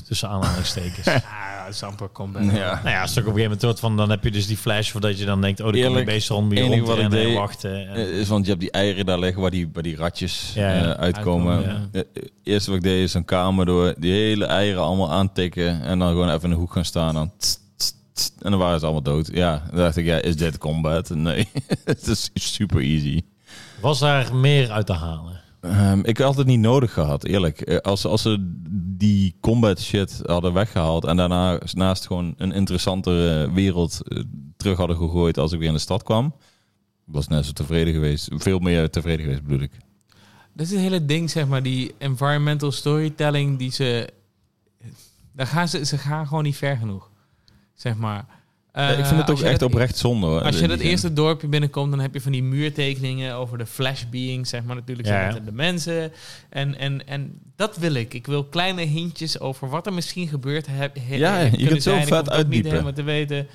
[0.07, 1.07] Tussen aanhalingstekens.
[1.72, 2.44] Zamper combat.
[2.44, 2.50] Ja.
[2.50, 3.96] Nou ja, als het ook op een gegeven moment wordt van...
[3.96, 5.61] Dan heb je dus die flash voordat je dan denkt...
[5.61, 7.88] Oh, die komt die beest rond, je enige rond wat ik en deed- wachten.
[7.88, 10.52] En, Eh, Is, want je hebt die eieren daar liggen waar die, waar die ratjes
[10.55, 10.83] Ja, ja.
[10.83, 11.57] eh, uitkomen.
[11.57, 12.02] Uitkomen, Eh,
[12.42, 16.09] eerste wat ik deed is een kamer door die hele eieren allemaal aantikken en dan
[16.09, 17.14] gewoon even in de hoek gaan staan.
[17.14, 19.31] Dan tst, tst, tst, en dan waren ze allemaal dood.
[19.33, 21.11] Ja, dan dacht ik, ja, is dit combat?
[21.14, 21.48] Nee,
[21.85, 23.22] het is super easy.
[23.81, 25.40] Was daar meer uit te halen?
[25.66, 27.61] Ehm, ik had het niet nodig gehad, eerlijk.
[27.61, 28.52] Eh, Als, als ze
[28.96, 34.22] die combat shit hadden weggehaald en daarna naast gewoon een interessantere wereld eh,
[34.57, 36.35] terug hadden gegooid als ik weer in de stad kwam,
[37.05, 38.29] was net zo tevreden geweest.
[38.35, 39.72] Veel meer tevreden geweest, bedoel ik.
[40.52, 44.09] Dat is het hele ding, zeg maar, die environmental storytelling die ze...
[45.33, 47.11] Daar gaan ze, ze gaan gewoon niet ver genoeg,
[47.74, 48.26] zeg maar.
[48.77, 50.27] Ja, ik Eh, vind het ook echt dat- oprecht zonde.
[50.27, 53.67] hoor, Als je dat eerste dorpje binnenkomt, dan heb je van die muurtekeningen over de
[53.67, 55.35] flash beings, zeg maar natuurlijk, Ja, zijn ja.
[55.35, 56.12] het de mensen.
[56.51, 58.15] En, en, en dat wil ik.
[58.15, 61.91] Ik wil kleine hintjes over wat er misschien gebeurd heb, he- Ja, je kunt zo
[61.91, 62.07] zijn.
[62.07, 62.71] Vet ook niet uitdiepen.
[62.71, 63.47] helemaal te weten.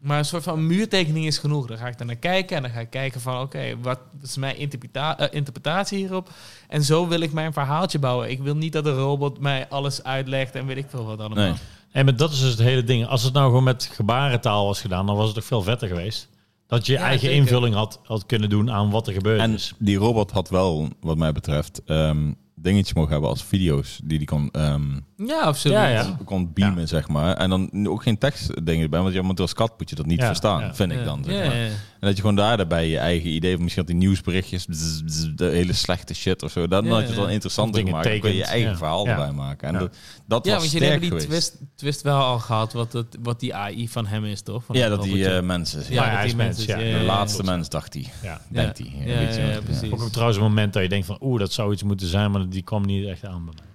[0.00, 1.66] Maar een soort van muurtekening is genoeg.
[1.66, 3.40] Dan ga ik daar naar kijken en dan ga ik kijken van...
[3.40, 6.30] oké, wat is mijn interpreta- eh, interpretatie hierop?
[6.68, 8.30] En zo wil ik mijn verhaaltje bouwen.
[8.30, 11.44] Ik wil niet dat de robot mij alles uitlegt en weet ik veel wat allemaal.
[11.44, 11.54] Nee.
[11.92, 13.06] En met dat is dus het hele ding.
[13.06, 16.28] Als het nou gewoon met gebarentaal was gedaan, dan was het toch veel vetter geweest.
[16.66, 17.36] Dat je je Ja, eigen zeker.
[17.42, 19.74] invulling had, had kunnen doen aan wat er gebeurd En is.
[19.78, 24.26] die robot had wel, wat mij betreft, ehm dingetjes mogen hebben als video's die die
[24.26, 24.82] kon, ehm,
[25.26, 25.68] Ja, of zo.
[25.70, 26.18] Ja, ja.
[26.24, 27.36] kon beamen, zeg maar.
[27.36, 30.20] En dan ook geen tekstdingen erbij, want, ja, want als kat moet je dat niet
[30.20, 30.74] Ja, verstaan, ja.
[30.74, 31.24] vind ik dan.
[31.24, 31.56] Zeg Ja, maar.
[31.56, 31.68] ja, ja.
[31.68, 35.02] En dat je gewoon daar daarbij je eigen idee, of misschien had die nieuwsberichtjes, bzz,
[35.02, 37.88] bzz, de hele slechte shit of zo, dan Ja, had je het wel interessanter dingen
[37.88, 38.08] gemaakt.
[38.08, 38.76] Dan kun je je eigen ja.
[38.76, 39.10] verhaal Ja.
[39.10, 39.68] erbij maken.
[39.68, 39.80] En Ja.
[39.80, 39.96] dat,
[40.26, 41.50] dat Ja, was want jullie sterk hebben die geweest.
[41.56, 44.64] twist, twist wel al gehad, wat, het, wat die AI van hem is, toch?
[44.64, 47.68] Van ja, dat dat die eh, mensen, Ja, dat die is mensen, de laatste mens,
[47.68, 48.06] dacht hij.
[48.22, 48.40] Ja.
[48.48, 48.92] Denkt hij.
[49.04, 49.90] Ja, je precies.
[49.92, 52.49] Ook trouwens een moment dat je denkt van, oeh, dat zou iets moeten zijn, maar
[52.50, 53.68] die kwam niet echt aan bij mij.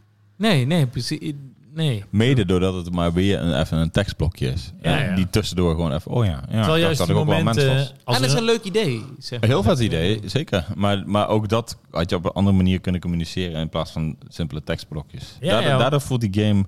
[0.49, 1.33] Nee, nee, precies.
[1.73, 2.03] Nee.
[2.09, 4.73] Mede doordat het maar weer een, even een tekstblokje is.
[4.81, 5.15] Ja, En ja.
[5.15, 6.31] Die tussendoor gewoon even, oh ja.
[6.31, 7.79] ja Terwijl juist dat die ik ook wel een mens momenten...
[7.79, 7.93] was.
[8.03, 9.03] Als en dat is een leuk idee.
[9.19, 10.65] Zeg Een heel vet idee, zeker.
[10.75, 14.17] Maar, maar ook dat had je op een andere manier kunnen communiceren in plaats van
[14.27, 15.37] simpele tekstblokjes.
[15.39, 15.77] Ja, daardoor, ja.
[15.77, 16.65] daardoor voelt die game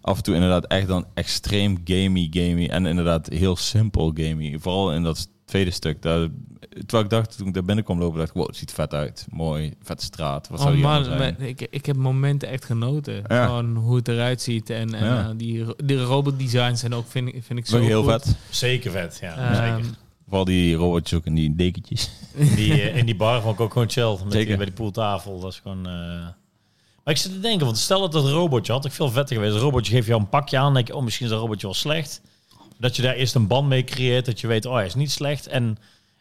[0.00, 4.56] af en toe inderdaad echt dan extreem gamey, gamey en inderdaad heel simpel gamey.
[4.58, 6.02] Vooral in dat tweede stuk.
[6.02, 6.28] Daar,
[6.70, 9.26] terwijl ik dacht, toen ik daar binnenkwam lopen, dacht ik, wow, het ziet vet uit.
[9.30, 10.48] Mooi, vette straat.
[10.48, 11.18] Wat zou Oh die man, zijn?
[11.18, 13.22] maar ik, ik heb momenten echt genoten.
[13.28, 13.44] Ja.
[13.46, 14.70] Gewoon hoe het eruit ziet.
[14.70, 15.22] En, en Ja.
[15.24, 18.10] eh, die, die robotdesigns zijn ook, vind, ik- vind ik zo heel goed.
[18.12, 18.36] vet.
[18.50, 19.34] Zeker vet, ja.
[19.36, 19.90] Ehm, zeker.
[20.26, 22.10] Vooral die robotjes ook in die dekentjes.
[22.34, 24.10] In die, eh, in die bar vond ik ook gewoon chill.
[24.10, 24.56] Met die, Zeker.
[24.56, 25.40] bij die pooltafel.
[25.40, 25.86] Dat is gewoon...
[25.86, 25.92] eh,
[27.04, 29.36] Maar ik zit te denken, want stel dat het een robotje had, ik veel vetter
[29.36, 29.54] geweest.
[29.54, 31.66] Een robotje geeft jou een pakje aan, dan denk je, oh, misschien is dat robotje
[31.66, 32.20] wel slecht.
[32.78, 35.10] Dat je daar eerst een band mee creëert, dat je weet, oh, hij is niet
[35.10, 35.46] slecht.
[35.46, 35.76] En,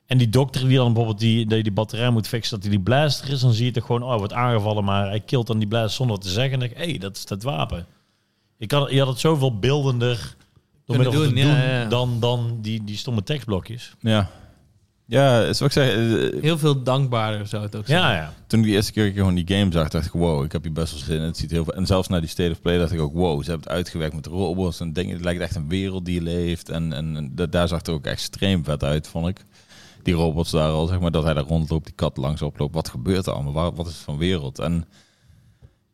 [0.06, 2.84] en die dokter die dan bijvoorbeeld die, die, die batterij moet fixen, dat hij die
[2.84, 5.60] blaster is, dan zie je toch gewoon, oh, hij wordt aangevallen, maar hij killt dan
[5.60, 6.54] die blaster zonder te zeggen.
[6.54, 7.86] En dan denk ik, hé, hey, dat is dat wapen.
[8.58, 10.36] Ik had, je had het zoveel beeldender
[10.86, 11.86] door middel van te doen, doen, ja, ja.
[11.86, 13.94] dan, dan die, die stomme tekstblokjes.
[14.00, 14.30] Ja.
[15.06, 18.00] Ja, zoals ik zeg, eh, Heel veel dankbaarder zou het ook zijn.
[18.00, 18.34] Ja, ja.
[18.48, 20.72] toen ik die eerste keer gewoon die game zag, dacht ik, wow, ik heb hier
[20.74, 21.22] best wel zin in.
[21.22, 21.74] Het ziet heel veel.
[21.74, 24.16] En zelfs naar die State of Play dacht ik ook, wow, ze hebben het uitgewerkt
[24.16, 25.14] met robots en dingen.
[25.14, 26.70] Het lijkt echt een wereld die leeft.
[26.70, 29.46] En, en, en da- daar zag het er ook extreem vet uit, vond ik.
[30.04, 32.74] Die robots daar al, zeg maar, dat hij daar rondloopt, die kat langs oploopt.
[32.74, 33.54] Wat gebeurt er allemaal?
[33.54, 34.60] Waar, wat is het van wereld?
[34.60, 34.86] En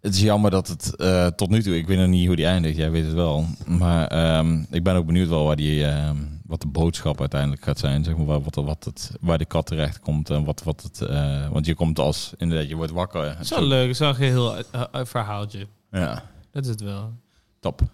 [0.02, 2.46] het is jammer dat het eh, tot nu toe, ik weet nog niet hoe die
[2.46, 3.46] eindigt, jij weet het wel.
[3.68, 7.80] Maar ehm, ik ben ook benieuwd wel waar die, ehm, wat de boodschap uiteindelijk gaat
[7.80, 8.04] zijn.
[8.04, 11.02] Zeg maar, waar, wat, wat het, waar de kat terecht komt en wat, wat het.
[11.02, 13.30] eh, want je komt als, inderdaad, je wordt wakker.
[13.30, 13.82] Het is wel leuk.
[13.82, 15.68] Het is wel een heel eh, verhaaltje.
[15.92, 17.14] Ja, Dat is het wel.
[17.60, 17.80] top.
[17.80, 17.88] Ga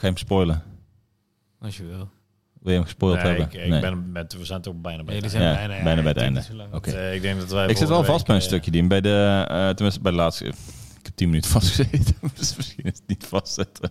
[0.00, 0.62] je hem spoilen?
[1.60, 2.08] Als je wil.
[2.60, 3.44] Wil je hem gespoild Nee, hebben?
[3.46, 3.80] ik, ik Nee.
[3.80, 6.42] ben met, we zijn toch bijna bij het zijn Ja, bijna, bijna bij het einde.
[6.72, 6.90] Oké.
[6.90, 7.14] einde.
[7.14, 9.68] Ik denk dat wij Ik zit wel vast bij een stukje, die bij de, eh,
[9.68, 10.52] tenminste bij de laatste.
[11.02, 13.90] Ik heb tien minuten vastgezeten, dus misschien is het niet vastzitten.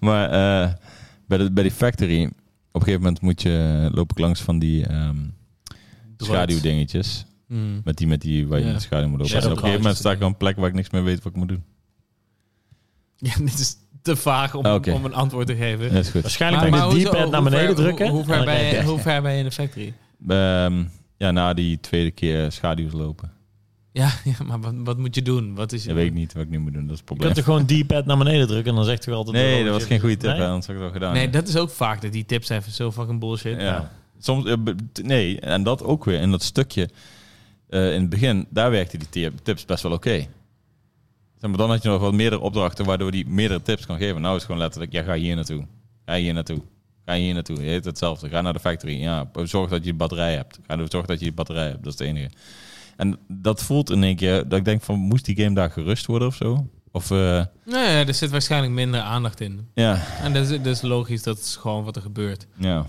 [0.00, 0.72] Maar eh,
[1.26, 2.32] bij, de, bij die factory, op
[2.72, 5.16] een gegeven moment moet je, loop ik langs van die ehm
[6.16, 7.24] schaduwdingetjes.
[7.46, 7.80] Hmm.
[7.84, 8.70] Met die, met die waar je Ja.
[8.72, 9.26] met de schaduw moet lopen.
[9.32, 11.04] Shadow en op een gegeven moment sta ik op een plek waar ik niks meer
[11.04, 11.64] weet wat ik moet doen.
[13.16, 15.84] Ja, dit is te vaag om, Ah, om een antwoord te geven.
[15.92, 16.22] Ja, is goed.
[16.22, 18.08] Waarschijnlijk moet je de naar hoe beneden ver- drukken.
[18.08, 19.50] Hoe, hoe, en ver dan ben krijg je, je- hoe ver ben je in de
[19.50, 19.94] factory?
[20.28, 20.84] Ehm,
[21.16, 23.32] ja, na die tweede keer schaduws lopen.
[23.92, 25.54] Ja, ja maar wat, wat moet je doen?
[25.54, 27.14] Wat is Dat weet ik niet wat ik nu moet doen, dat is het Je
[27.14, 27.32] probleem.
[27.34, 29.36] kunt er gewoon D-pad naar beneden drukken en dan zegt hij altijd...
[29.36, 30.38] Nee, dat was geen goede tip, Nee?
[30.40, 31.14] hè, anders had ik het wel gedaan.
[31.14, 33.60] Nee, dat is ook vaak dat die tips even zo fucking bullshit.
[33.60, 33.90] Ja.
[34.18, 34.54] Soms, eh,
[35.02, 36.88] nee, en dat ook weer in dat stukje
[37.68, 40.26] eh, in het begin, daar werkte die tip- tips best wel oké.
[41.40, 44.20] Maar, dan had je nog wat meerdere opdrachten waardoor die meerdere tips kan geven.
[44.20, 45.66] Nou is het gewoon letterlijk, ja, ga hier naartoe.
[46.06, 46.60] Ga hier naartoe.
[47.06, 47.56] Ga hier naartoe.
[47.62, 48.28] Je heet hetzelfde.
[48.28, 49.00] Ga naar de factory.
[49.00, 50.58] Ja, zorg dat je die batterij hebt.
[50.66, 51.84] Ga ervoor zorg dat je die batterij hebt.
[51.84, 52.30] Dat is het enige.
[52.96, 56.06] En dat voelt in één keer dat ik denk van, moest die game daar gerust
[56.06, 56.68] worden of zo?
[56.90, 59.68] Of, eh, Nee, er zit waarschijnlijk minder aandacht in.
[59.74, 62.46] ja, En dat is, dat is logisch, dat is gewoon wat er gebeurt.
[62.56, 62.86] ja.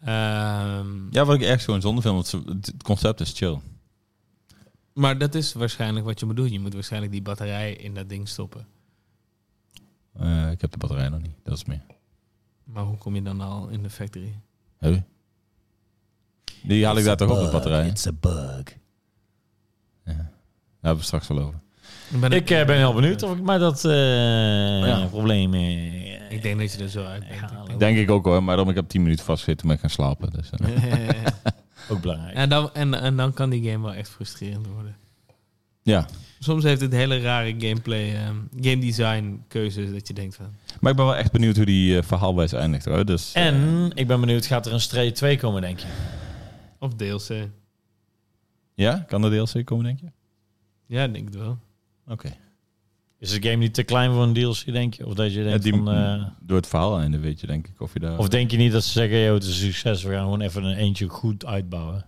[0.00, 3.58] Ehm, Ja, wat ik echt gewoon zonde vind, want het concept is chill.
[4.92, 6.52] Maar dat is waarschijnlijk wat je moet doen.
[6.52, 8.66] Je moet waarschijnlijk die batterij in dat ding stoppen.
[10.12, 11.82] Eh, ik heb de batterij nog niet, dat is meer.
[12.64, 14.34] Maar hoe kom je dan al in de factory?
[16.62, 17.88] Die haal ik daar toch op de batterij.
[17.88, 18.62] It's a bug.
[20.84, 21.60] Daar hebben we straks wel over.
[22.10, 25.06] Dan ben Ik eh, ben heel benieuwd of ik mij dat eh, Ja.
[25.10, 25.54] probleem...
[25.54, 27.40] eh, Ik denk dat je er zo uit bent.
[27.68, 30.30] Ja, Denk ik ook hoor, maar dan ik heb 10 minuten vastgezeten met gaan slapen.
[30.30, 31.08] Dus, eh,
[31.90, 32.36] ook belangrijk.
[32.36, 34.96] en, dan, en, en dan kan die game wel echt frustrerend worden.
[35.82, 36.06] ja,
[36.38, 40.46] Soms heeft het hele rare gameplay, ehm, game design keuzes dat je denkt van...
[40.80, 43.04] maar ik ben wel echt benieuwd hoe die uh, verhaalwijze eindigt hoor.
[43.04, 45.86] Dus, eh, En ik ben benieuwd, gaat er een Stray 2 komen, denk je?
[46.78, 47.48] Of DLC.
[48.74, 50.06] ja, kan er DLC komen denk je?
[50.86, 51.58] Ja, ik denk het wel.
[52.08, 52.36] Oké.
[53.18, 55.06] Is de game niet te klein voor een DLC, denk je?
[55.06, 55.90] Of dat je Ja, denkt die- van...
[55.90, 58.18] eh, Door het verhaal einde weet je denk ik of je daar...
[58.18, 60.40] of denk je niet dat ze zeggen, yo, het is een succes, we gaan gewoon
[60.40, 62.06] even een eentje goed uitbouwen?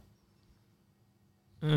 [1.60, 1.74] Eh,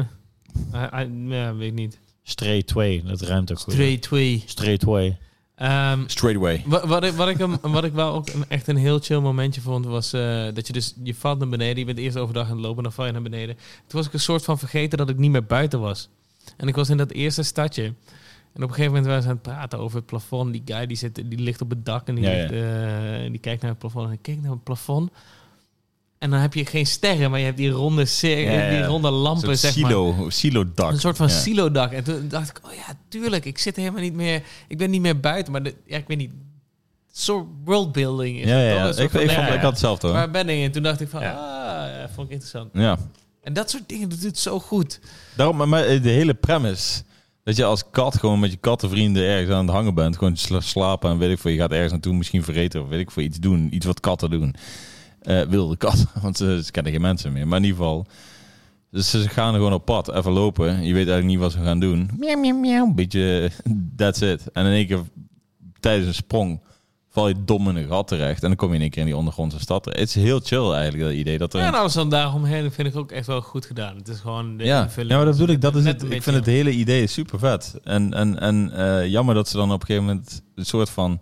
[0.73, 1.99] I- I- ja, weet ik niet.
[2.23, 3.73] Stray 2, dat ruimt ook goed.
[3.73, 4.43] Stray 2.
[4.45, 5.17] Stray 2.
[5.55, 6.63] Ehm, Straight away.
[6.65, 9.19] Wat, wat, ik, wat, ik, hem- wat ik wel ook een, echt een heel chill
[9.19, 12.45] momentje vond, was eh, dat je dus, je valt naar beneden, je bent eerst overdag
[12.49, 13.55] aan het lopen, dan val je naar beneden.
[13.55, 16.09] Toen was ik een soort van vergeten dat ik niet meer buiten was.
[16.57, 17.83] En ik was in dat eerste stadje.
[18.53, 20.51] En op een gegeven moment waren ze aan het praten over het plafond.
[20.51, 22.37] Die guy die, zit, die ligt op het dak en die, Ja, ja.
[22.49, 22.51] ligt,
[23.23, 24.07] eh, die kijkt naar het plafond.
[24.07, 25.11] En ik keek naar het plafond.
[26.17, 29.13] En dan heb je geen sterren, maar je hebt die ronde, Ja, die ronde Een
[29.13, 29.89] lampen, zeg maar.
[29.91, 30.91] silo, silo dak.
[30.91, 31.91] Een soort van silo-dak.
[31.91, 34.43] En toen dacht ik, oh ja, tuurlijk, ik zit helemaal niet meer...
[34.67, 36.31] Ik ben niet meer buiten, maar de, ja, ik weet niet...
[37.11, 40.15] Soort worldbuilding is Ja, ja, Ik, van, ik, vond, ik had hetzelfde hoor.
[40.15, 40.63] Waar ben ik?
[40.63, 41.31] En toen dacht ik van, Ja.
[41.31, 42.69] ah, ja, vond ik interessant.
[42.73, 42.97] Ja.
[43.53, 44.99] Dat soort dingen, doet zo goed.
[45.35, 47.03] Daarom, maar- maar de hele premise...
[47.43, 50.17] Dat je als kat gewoon met je kattenvrienden ergens aan het hangen bent.
[50.17, 51.51] Gewoon sla- slapen en weet ik veel.
[51.51, 53.23] Je gaat ergens naartoe misschien vergeten of weet ik veel.
[53.23, 53.75] Iets doen.
[53.75, 54.55] Iets wat katten doen.
[55.21, 56.07] Eh, wilde katten.
[56.21, 57.47] Want ze, ze kennen geen mensen meer.
[57.47, 58.05] Maar in ieder geval...
[58.91, 60.13] Dus ze gaan gewoon op pad.
[60.15, 60.65] Even lopen.
[60.73, 62.09] Je weet eigenlijk niet wat ze gaan doen.
[62.17, 62.93] Miauw, miauw, miauw.
[62.93, 63.51] Beetje...
[63.95, 64.51] That's it.
[64.51, 65.01] En in één keer
[65.79, 66.61] tijdens een sprong...
[67.11, 68.41] Val je dom in een gat terecht.
[68.41, 69.85] En dan kom je in één keer in die ondergrondse stad.
[69.85, 71.37] Het is heel chill eigenlijk, dat idee.
[71.37, 73.95] Dat er Ja, en alles dan daaromheen vind ik ook echt wel goed gedaan.
[73.95, 74.83] Het is gewoon de ja.
[74.83, 75.11] invulling.
[75.11, 75.61] ja, maar dat bedoel ik.
[75.61, 76.03] Dat is het.
[76.03, 77.79] Ik vind het hele idee super vet.
[77.83, 81.19] En, en, en eh, jammer dat ze dan op een gegeven moment een soort van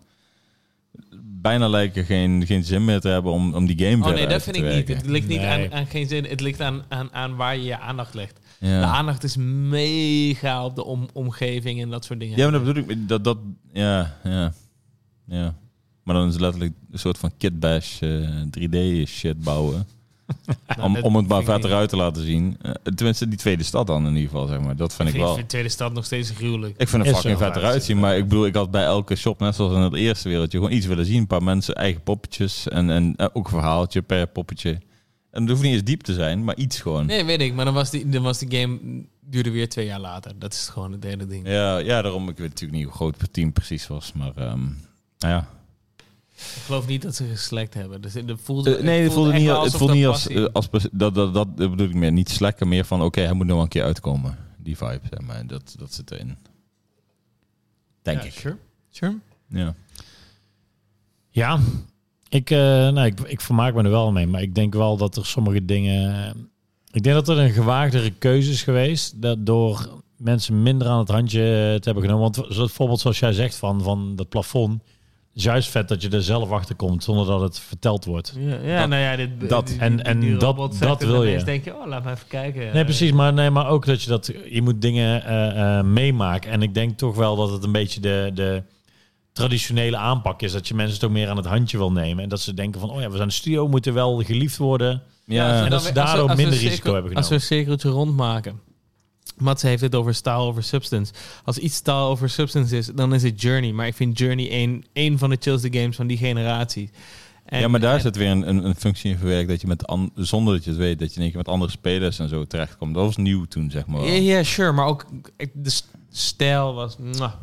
[1.42, 4.28] bijna lijken geen, geen zin meer te hebben om, om die game Oh verder nee,
[4.28, 4.98] dat vind te ik niet.
[4.98, 5.50] Het ligt niet Nee.
[5.50, 6.26] aan, aan geen zin.
[6.26, 8.40] Het ligt aan, aan, aan waar je je aandacht legt.
[8.60, 12.38] De aandacht is mega op de om, omgeving en dat soort dingen.
[12.38, 13.08] ja, maar dat bedoel ik.
[13.08, 13.38] Dat, dat,
[13.74, 14.54] ja, ja,
[15.26, 15.56] ja.
[16.08, 19.86] Maar dan is het letterlijk een soort van kitbash eh 3D shit bouwen.
[20.68, 21.66] Nou, om, om het maar ik niet.
[21.72, 22.58] uit te laten zien.
[22.62, 24.76] Eh, tenminste, die tweede stad dan in ieder geval, zeg maar.
[24.76, 25.30] Dat vind ik Ik wel.
[25.34, 26.78] vind de tweede stad nog steeds gruwelijk.
[26.78, 28.00] Ik vind het fucking vet eruit zien.
[28.00, 30.74] Maar ik bedoel, ik had bij elke shop, net zoals in het eerste wereldje, gewoon
[30.74, 31.18] iets willen zien.
[31.18, 34.70] Een paar mensen, eigen poppetjes en, en eh, ook een verhaaltje per poppetje.
[35.32, 37.06] En het hoeft niet eens diep te zijn, maar iets gewoon.
[37.06, 37.54] Nee, weet ik.
[37.54, 38.80] Maar dan was die, dan was die game
[39.22, 40.32] duurde weer twee jaar later.
[40.40, 41.48] Dat is gewoon het hele ding.
[41.48, 42.30] Ja, ja, daarom.
[42.30, 44.14] Ik weet natuurlijk niet hoe groot het team precies was.
[44.14, 44.64] Maar ehm,
[45.18, 45.48] nou ja.
[46.38, 48.02] Ik geloof niet dat ze geslekt hebben.
[48.02, 50.88] Dus het voelde, Eh, nee, het voelde niet, het voelde niet als, eh, als pers-
[50.92, 52.12] dat, dat, dat, dat bedoel ik meer.
[52.12, 54.38] Niet slekker, meer van oké, hij moet nog een keer uitkomen.
[54.58, 55.48] Die vibe, zeg maar.
[55.48, 56.38] Dat, dat zit erin.
[58.02, 58.32] Denk Ja, ik.
[58.34, 58.58] Sure.
[58.90, 59.18] Sure.
[59.50, 59.76] Ja.
[61.30, 61.60] Ja,
[62.30, 62.58] ik, eh,
[62.90, 64.28] nou, ik, ik vermaak me er wel mee.
[64.28, 66.34] Maar ik denk wel dat er sommige dingen...
[66.92, 69.22] Ik denk dat er een gewaagdere keuze is geweest.
[69.22, 71.40] Dat door mensen minder aan het handje
[71.80, 72.32] te hebben genomen.
[72.32, 74.82] Want bijvoorbeeld zoals jij zegt van, van dat plafond.
[75.40, 78.34] Juist vet dat je er zelf achter komt zonder dat het verteld wordt.
[78.38, 79.68] Ja, ja Dat- nou ja, dit, dat.
[79.68, 81.44] die- En- die- en dat- dat wil en je.
[81.44, 82.74] denk je, oh, laat me even kijken.
[82.74, 83.12] Nee, precies.
[83.12, 84.32] Maar, nee, maar ook dat je dat...
[84.50, 86.52] Je moet dingen eh, eh, meemaken.
[86.52, 88.32] En ik denk toch wel dat het een beetje de...
[88.34, 88.64] de
[89.34, 92.40] traditionele aanpak is dat je mensen toch meer aan het handje wil nemen en dat
[92.42, 95.62] ze denken van oh ja we zijn een studio moeten wel geliefd worden Ja, en
[95.62, 97.36] dat dan ze daardoor minder risico hebben Als we genomen.
[97.36, 98.60] een cirkeltje rondmaken.
[99.38, 101.14] Mats heeft het over style over substance.
[101.44, 103.72] Als iets style over substance is, dan is het Journey.
[103.72, 106.90] Maar ik vind Journey een, een van de chillste games van die generatie.
[107.46, 109.88] En- ja, maar daar en- zit weer een, een, functie in verwerkt dat je met
[109.88, 112.30] an, zonder dat je het weet, dat je in één keer met andere spelers en
[112.30, 112.94] zo terechtkomt.
[112.94, 114.02] Dat was nieuw toen, zeg maar.
[114.06, 114.72] Ja, ja, sure.
[114.72, 115.06] Maar ook
[115.54, 116.98] de stijl was...
[116.98, 117.34] mwah.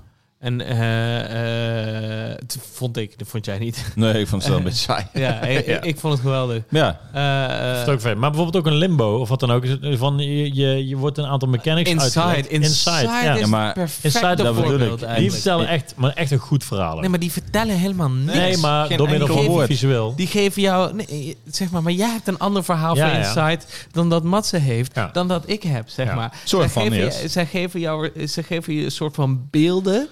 [0.44, 3.84] En eh, eh, het vond ik, dat vond jij niet.
[3.94, 5.06] Nee, ik vond het wel een beetje saai.
[5.12, 5.76] ja, ik, Ja.
[5.76, 6.62] ik, ik vond het geweldig.
[6.70, 8.16] Ja, Eh, eh, is ook vet.
[8.16, 9.64] Maar bijvoorbeeld ook een limbo of wat dan ook.
[9.80, 12.20] Van je, je, je wordt een aantal mechanics Inside.
[12.20, 12.48] uitgelegd.
[12.64, 13.32] Inside, ja.
[13.34, 15.16] is Ja, maar Inside, dat bedoel voorbeeld ik.
[15.16, 16.98] Die vertellen echt, maar echt een goed verhaal.
[16.98, 18.38] Nee, maar die vertellen helemaal niks.
[18.38, 19.66] Nee, maar Geen door middel van woord.
[19.66, 20.14] visueel.
[20.16, 23.26] Die geven jou, nee, zeg maar, maar jij hebt een ander verhaal Ja, voor ja.
[23.26, 25.10] Insight dan dat Matze heeft, Ja.
[25.12, 26.14] dan dat ik heb, zeg Ja.
[26.14, 26.32] maar.
[26.44, 30.08] Soort zij, van geven je, zij, geven jou, zij geven je een soort van beelden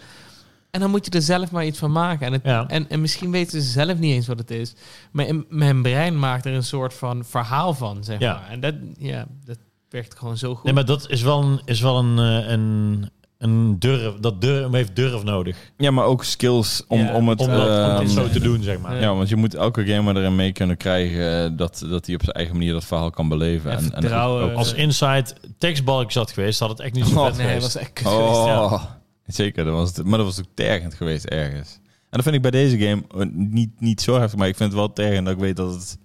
[0.72, 2.26] en dan moet je er zelf maar iets van maken.
[2.26, 2.64] En, het, Ja.
[2.68, 4.74] en, en misschien weten ze zelf niet eens wat het is,
[5.10, 8.32] maar in, mijn brein maakt er een soort van verhaal van, zeg Ja.
[8.32, 8.50] maar.
[8.50, 9.58] En dat, ja, dat
[9.90, 10.64] werkt gewoon zo goed.
[10.64, 14.72] Nee, maar dat is wel een, is wel een, eh, een een durf, dat durf,
[14.72, 15.56] heeft durf nodig.
[15.76, 17.40] Ja, maar ook skills om, Ja, om het...
[17.40, 19.00] Om, dat, om dat zo te doen, zeg maar.
[19.00, 19.14] Ja.
[19.14, 22.36] want je moet elke gamer erin mee kunnen krijgen eh, dat, dat hij op zijn
[22.36, 23.70] eigen manier dat verhaal kan beleven.
[23.70, 24.44] En En, en vertrouwen.
[24.50, 25.24] ook- Als Inside
[25.58, 27.62] tekstbalk zat geweest, had het echt niet zo Oh, vet Nee, geweest.
[27.62, 29.00] was echt kut geweest, Oh, ja.
[29.34, 29.64] Zeker.
[29.64, 31.74] Dat was het, maar dat was ook tergend geweest ergens.
[31.84, 34.70] En dat vind ik bij deze game eh, niet, niet zo heftig, maar ik vind
[34.70, 35.98] het wel tergend dat ik weet dat het...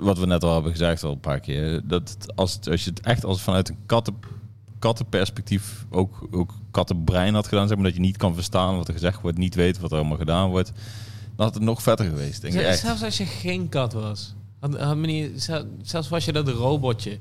[0.00, 1.80] Wat we net al hebben gezegd al een paar keer.
[1.84, 4.14] Dat het, als, het, als je het echt als vanuit een katten,
[4.78, 8.94] kattenperspectief ook, ook kattenbrein had gedaan, zeg maar, dat je niet kan verstaan wat er
[8.94, 10.72] gezegd wordt, niet weet wat er allemaal gedaan wordt,
[11.36, 12.78] dan had het nog vetter geweest, denk ik echt.
[12.78, 14.34] Zelfs als je geen kat was.
[14.60, 17.18] Had, had me niet, zel- zelfs was je dat robotje,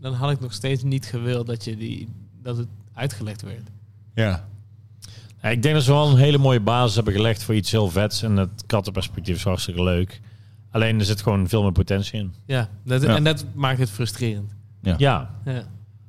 [0.00, 2.08] dan had ik nog steeds niet gewild dat, je die,
[2.42, 3.68] dat het uitgelegd werd.
[4.20, 4.48] Ja.
[5.42, 7.88] Ja, ik denk dat ze wel een hele mooie basis hebben gelegd voor iets heel
[7.90, 8.22] vets.
[8.22, 10.20] En het kattenperspectief is hartstikke leuk.
[10.70, 12.34] Alleen er zit gewoon veel meer potentie in.
[12.46, 13.16] Ja, dat, Ja.
[13.16, 14.54] en dat maakt het frustrerend.
[14.82, 14.94] Ja.
[14.98, 15.30] Ja.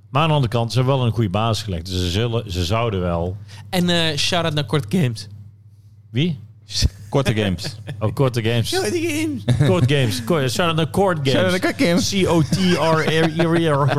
[0.09, 1.85] Maar aan de andere kant, ze hebben wel een goede basis gelegd.
[1.85, 3.37] Dus ze, zullen, ze zouden wel...
[3.69, 5.27] En eh shout-out naar Kort Games.
[6.09, 6.39] Wie?
[7.09, 7.75] Korte games.
[7.99, 8.69] Oh, Korte Games.
[8.77, 9.43] Games!
[9.67, 10.23] Court Games.
[10.23, 11.59] Co- Shout-out naar Court Games.
[11.77, 12.09] games.
[12.09, 13.93] C-O-T-R-E-R.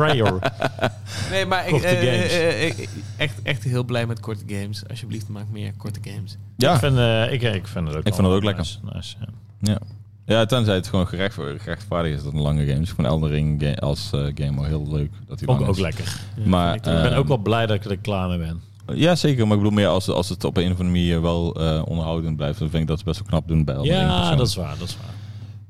[1.31, 2.31] Nee, maar ik, Korte eh, games.
[2.31, 2.73] eh, eh,
[3.17, 4.83] echt, echt heel blij met korte games.
[4.89, 6.37] Alsjeblieft, maak meer korte games.
[6.57, 6.73] Ja.
[6.73, 8.77] Ik, vind, eh, ik, ik vind het ook Ik vind het ook nice.
[8.93, 9.27] Nice, ja.
[9.59, 9.77] Ja.
[10.25, 12.89] Ja, tenzij het gewoon gerecht, gerechtvaardigd is dat een lange game is.
[12.89, 15.11] Ik vind Elden Ring als eh, game wel heel leuk.
[15.27, 16.19] Dat hij Ook, ook lekker.
[16.35, 18.61] Ja, Maar, ik ben Ehm, ook wel blij dat ik er klaar mee ben.
[18.87, 19.47] Ja, zeker.
[19.47, 22.35] Maar ik bedoel meer als, als het op een of andere manier wel eh, onderhoudend
[22.37, 22.59] blijft.
[22.59, 23.77] Dan vind ik dat ze best wel knap doen bij.
[23.81, 24.77] Ja, dat is waar.
[24.77, 25.13] Dat is waar.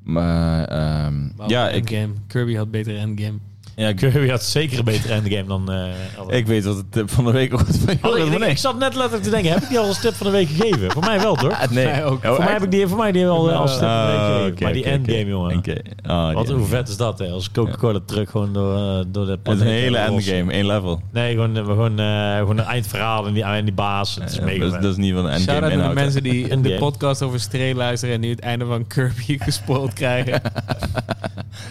[0.03, 1.49] Maar ehm, wel.
[1.49, 2.13] ja, ik, Endgame.
[2.27, 3.37] Kirby had beter endgame.
[3.75, 5.71] Ja, Kirby had zeker een betere endgame dan...
[5.71, 7.77] eh Elden ik weet wat het tip van de week wordt.
[7.77, 9.99] van Oh, Joris, ik, ik zat net letterlijk te denken, heb ik die al als
[10.01, 10.91] tip van de week gegeven?
[10.91, 11.51] Voor mij wel, toch?
[11.61, 12.03] Ah, nee.
[12.03, 12.23] Ook.
[12.23, 12.51] Oh, voor, mij echt?
[12.53, 14.63] heb ik die, voor mij die wel eh, als tip van de week Oh, gegeven.
[14.63, 15.29] maar die endgame, oké.
[15.29, 15.57] jongen.
[15.57, 15.75] Oké.
[16.05, 17.27] Ah, Wat, hoe vet is dat, hè?
[17.29, 21.01] Als Coca-Cola truck gewoon door, eh, door de Het is een hele endgame, één level.
[21.11, 24.15] Nee, gewoon, gewoon, eh, gewoon een eindverhaal en die, en die baas.
[24.15, 24.81] Het is Ja, mega dat, is- vet.
[24.81, 26.77] dat is niet van een endgame Shout-out naar de mensen die de Endgame.
[26.77, 30.41] podcast over Stray luisteren en nu het einde van Kirby gespoild krijgen.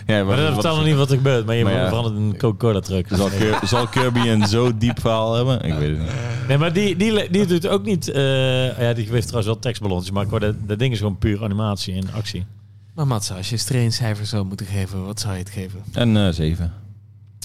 [0.06, 1.46] Ja, Maar dat wat- vertel nog niet wat er gebeurt.
[1.46, 2.08] Maar je Maar ja.
[2.08, 3.06] verandert een Coca-Cola truck.
[3.10, 3.30] Zal,
[3.64, 5.62] zal Kirby een zo diep verhaal hebben?
[5.62, 6.12] Ik weet het niet.
[6.48, 8.08] Nee, maar die, die, die doet ook niet...
[8.08, 10.10] eh, ja, die geeft trouwens wel tekstballons.
[10.10, 12.44] Maar gewoon dat, dat ding is gewoon puur animatie en actie.
[12.94, 15.82] Maar Mats, als je Stray een cijfer zou moeten geven, wat zou je het geven?
[15.92, 16.72] En eh 7.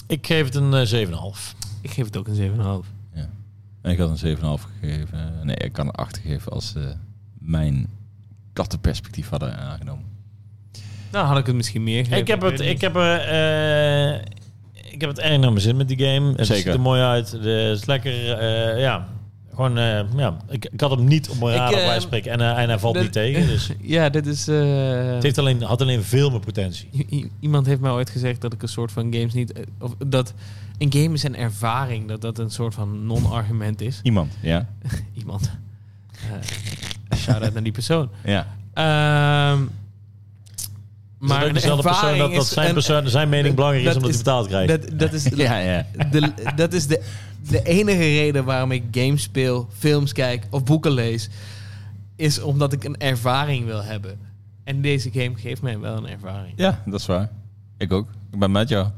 [0.06, 1.12] Ik geef het een eh, 7,5.
[1.80, 2.86] Ik geef het ook een 7,5.
[3.82, 4.42] En ik had een 7,5
[4.80, 5.32] gegeven.
[5.42, 6.94] Nee, ik kan een 8 geven als ze
[7.38, 7.88] mijn
[8.52, 10.04] kattenperspectief hadden aangenomen.
[11.12, 12.18] Nou, had ik het misschien meer gegeven.
[12.18, 14.20] Ik heb het, ik heb er, eh,
[14.92, 16.32] ik heb het erg naar mijn zin met die game.
[16.36, 16.62] Het Zeker.
[16.62, 17.30] ziet er mooi uit.
[17.30, 19.08] Het is lekker, eh, ja.
[19.50, 20.36] Gewoon, eh, ja.
[20.48, 22.32] Ik, ik had hem niet op mijn radar bij spreken.
[22.32, 23.46] En, en hij valt dat- niet tegen.
[23.46, 24.48] Dus Ja, dit is...
[24.48, 24.56] eh,
[25.14, 26.88] het heeft alleen, had alleen veel meer potentie.
[27.10, 29.52] I- Iemand heeft mij ooit gezegd dat ik een soort van games niet...
[29.80, 30.34] Of dat
[30.78, 34.00] een game is een ervaring, dat dat een soort van non-argument is.
[34.02, 34.68] Iemand, ja.
[35.20, 35.50] Iemand.
[37.10, 38.08] Eh Shout-out naar die persoon.
[38.24, 38.46] Ja.
[38.74, 39.62] Ehm
[41.18, 44.10] Maar een dezelfde persoon dat, dat is zijn, persoon, zijn mening belangrijk is dat omdat
[44.10, 44.68] hij betaald krijgt.
[44.68, 45.86] Dat, dat is, Ja, ja.
[46.10, 47.02] de, dat is de,
[47.48, 51.28] de enige reden waarom ik games speel, films kijk of boeken lees.
[52.16, 54.18] Is omdat ik een ervaring wil hebben.
[54.64, 56.52] En deze game geeft mij wel een ervaring.
[56.56, 57.30] Ja, dat is waar.
[57.78, 58.08] Ik ook.
[58.32, 58.88] Ik ben met jou.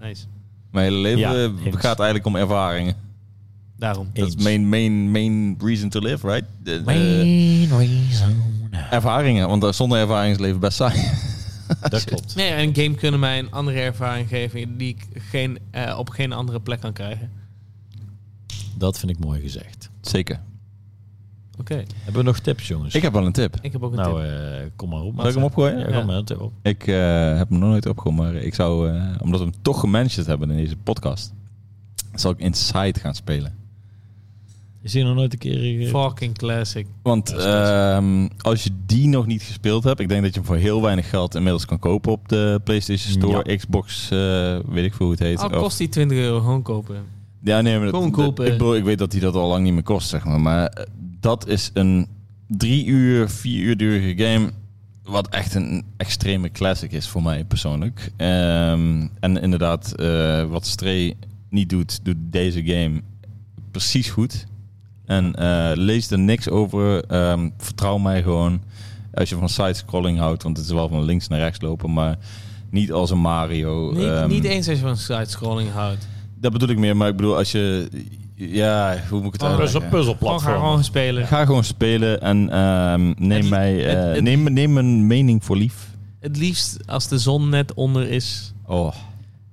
[0.00, 0.24] Nice.
[0.70, 2.94] Mijn hele leven Ja, eh, gaat eigenlijk om ervaringen.
[3.76, 4.10] Daarom.
[4.12, 4.42] Dat is Eens.
[4.42, 6.44] main, main, main reason to live, right?
[6.84, 8.59] Main reason.
[8.70, 11.00] Ervaringen, want eh, zonder ervaring is het leven best saai.
[11.90, 12.34] Dat klopt.
[12.34, 16.32] Nee, een game kunnen mij een andere ervaring geven die ik geen, eh, op geen
[16.32, 17.30] andere plek kan krijgen.
[18.76, 19.90] Dat vind ik mooi gezegd.
[20.00, 20.40] Zeker.
[21.58, 22.94] Oké, Hebben we nog tips, jongens?
[22.94, 23.56] Ik heb wel een tip.
[23.60, 24.30] ik heb ook een nou, tip.
[24.30, 25.14] eh, kom maar op.
[25.16, 25.78] Zal ik hem opgooien?
[25.78, 25.96] Ja, Ja.
[25.96, 26.52] kom maar een tip op.
[26.62, 29.80] Ik eh, heb hem nog nooit opgenomen, maar ik zou, eh, omdat we hem toch
[29.80, 31.32] gemanaged hebben in deze podcast,
[32.14, 33.54] zal ik Inside gaan spelen.
[34.82, 35.80] Is hier nog nooit een keer...
[35.80, 36.86] eh, Fucking classic.
[37.02, 40.56] Want ehm, als je die nog niet gespeeld hebt, ik denk dat je hem voor
[40.56, 44.18] heel weinig geld inmiddels kan kopen op de PlayStation Store, Xbox, eh,
[44.68, 45.38] weet ik veel hoe het heet.
[45.38, 46.96] Al Of- kost die 20 euro gewoon kopen.
[47.42, 48.44] Ja, nee, maar dat, Gewoon dat- kopen.
[48.46, 50.40] ik, bedoel, ik weet dat die dat al lang niet meer kost, zeg maar.
[50.40, 50.84] Maar eh,
[51.20, 52.06] dat is een
[52.46, 54.50] drie uur, vier uur durige game.
[55.04, 58.10] Wat echt een extreme classic is voor mij persoonlijk.
[58.16, 61.14] Ehm, en inderdaad, eh, wat Stray
[61.50, 63.00] niet doet, doet deze game
[63.70, 64.46] precies goed.
[65.10, 67.04] En eh, lees er niks over.
[67.04, 68.60] Ehm, vertrouw mij gewoon.
[69.14, 72.16] Als je van side-scrolling houdt, want het is wel van links naar rechts lopen, maar
[72.70, 73.92] niet als een Mario.
[73.92, 76.08] Niet, Ehm, niet eens als je van side-scrolling houdt.
[76.40, 77.88] dat bedoel ik meer, maar ik bedoel als je...
[78.34, 79.80] Ja, hoe moet ik het Een puzzel, uitleggen?
[79.80, 80.54] Gewoon ga puzzelplatform.
[80.60, 81.26] gewoon spelen.
[81.26, 85.44] Ga gewoon spelen en ehm, neem, Het- mij, eh, het- het- neem, neem mijn mening
[85.44, 85.90] voor lief.
[86.20, 88.94] Het liefst als de zon net onder is Oh,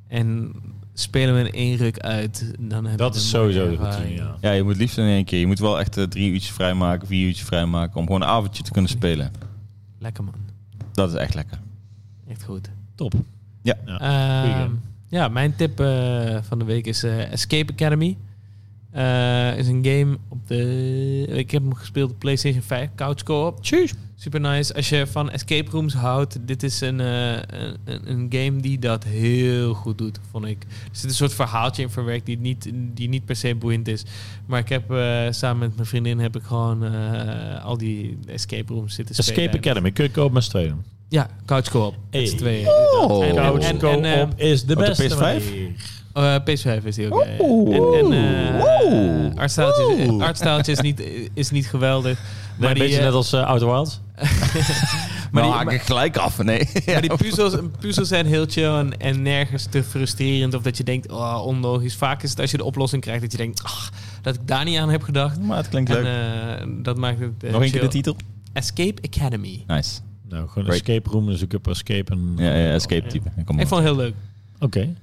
[0.08, 0.52] en
[1.00, 2.54] spelen we in één ruk uit.
[2.60, 4.38] Dan heb Dat je is sowieso de routine, ja.
[4.42, 5.40] Ja, je moet liefst in één keer.
[5.40, 7.96] Je moet wel echt eh, drie uurtjes vrijmaken, vier uurtjes vrijmaken.
[7.96, 9.32] Om gewoon een avondje te kunnen spelen.
[10.00, 10.34] Lekker man.
[10.92, 11.60] Dat is echt lekker.
[12.28, 12.70] Echt goed.
[12.96, 13.14] Top.
[13.62, 13.76] Ja.
[13.86, 14.00] Ja.
[14.00, 14.72] Ehm,
[15.10, 18.18] ja, mijn tip eh, van de week is eh, Escape Academy.
[18.92, 21.26] Eh, is een game op de...
[21.30, 23.66] Ik heb hem gespeeld op PlayStation 5, Couch Co-op.
[24.20, 24.74] Super nice.
[24.76, 27.32] Als je van escape rooms houdt, dit is een, eh,
[27.86, 30.64] een, een game die dat heel goed doet, vond ik.
[30.64, 34.04] Er zit een soort verhaaltje in verwerkt die niet, die niet per se boeiend is.
[34.46, 38.74] Maar ik heb eh, samen met mijn vriendin heb ik gewoon eh, al die escape
[38.74, 39.40] rooms zitten spelen.
[39.40, 39.92] Escape Academy.
[39.92, 40.76] Kun je kopen met z'n tweeën.
[41.10, 41.96] Ja, Couch Co-op.
[42.10, 42.20] Hey.
[42.22, 42.68] Met z'n tweeën.
[42.68, 43.26] Oh.
[43.26, 45.20] En- en- Couch Co-op is de op de beste PS5?
[45.20, 45.72] manier.
[46.18, 47.24] Uh, PS5 is die ook.
[47.24, 47.38] ja, ja.
[47.40, 47.76] Oeh.
[47.76, 51.04] En, en uh, artstijltje, artstijltje is, niet,
[51.34, 52.20] is niet geweldig.
[52.20, 54.00] Maar Maar een die, beetje eh, net als uh, Outer Wilds.
[55.32, 56.44] maar nou, die, haak ik gelijk af.
[56.44, 56.70] Nee.
[56.86, 60.54] maar die puzzels, puzzels zijn heel chill en, en nergens te frustrerend.
[60.54, 61.96] Of dat je denkt, oh, onlogisch.
[61.96, 63.92] Vaak is het als je de oplossing krijgt dat je denkt, ach,
[64.22, 65.40] dat ik daar niet aan heb gedacht.
[65.42, 66.68] maar het klinkt En leuk.
[66.68, 68.16] uh, dat maakt het uh, Nog een keer de titel.
[68.54, 69.64] Escape Academy.
[69.68, 70.00] Nice.
[70.30, 70.80] Nou, gewoon Great.
[70.88, 72.12] escape room, zoek ik op escape.
[72.12, 73.30] En, Ja, ja escape type.
[73.46, 74.14] Kom Ik vond het heel leuk.
[74.60, 74.94] Oké.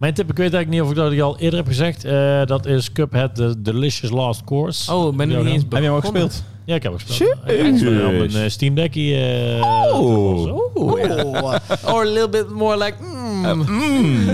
[0.00, 2.04] Mijn tip, ik weet eigenlijk niet of ik dat al eerder heb gezegd.
[2.04, 4.94] eh, dat is Cuphead The Delicious Last Course.
[4.94, 6.42] Oh, ik ben er Ja, niet eens Heb je hem ook gespeeld?
[6.64, 7.30] Ja, ik heb hem gespeeld.
[7.46, 9.16] Ik hem op een eh, Steam Deckje.
[9.16, 9.60] eh,
[9.94, 10.46] Oh.
[10.46, 10.76] Oh.
[10.76, 11.54] Oh,
[11.94, 13.64] or a little bit more like, mm.
[13.68, 14.28] Mm.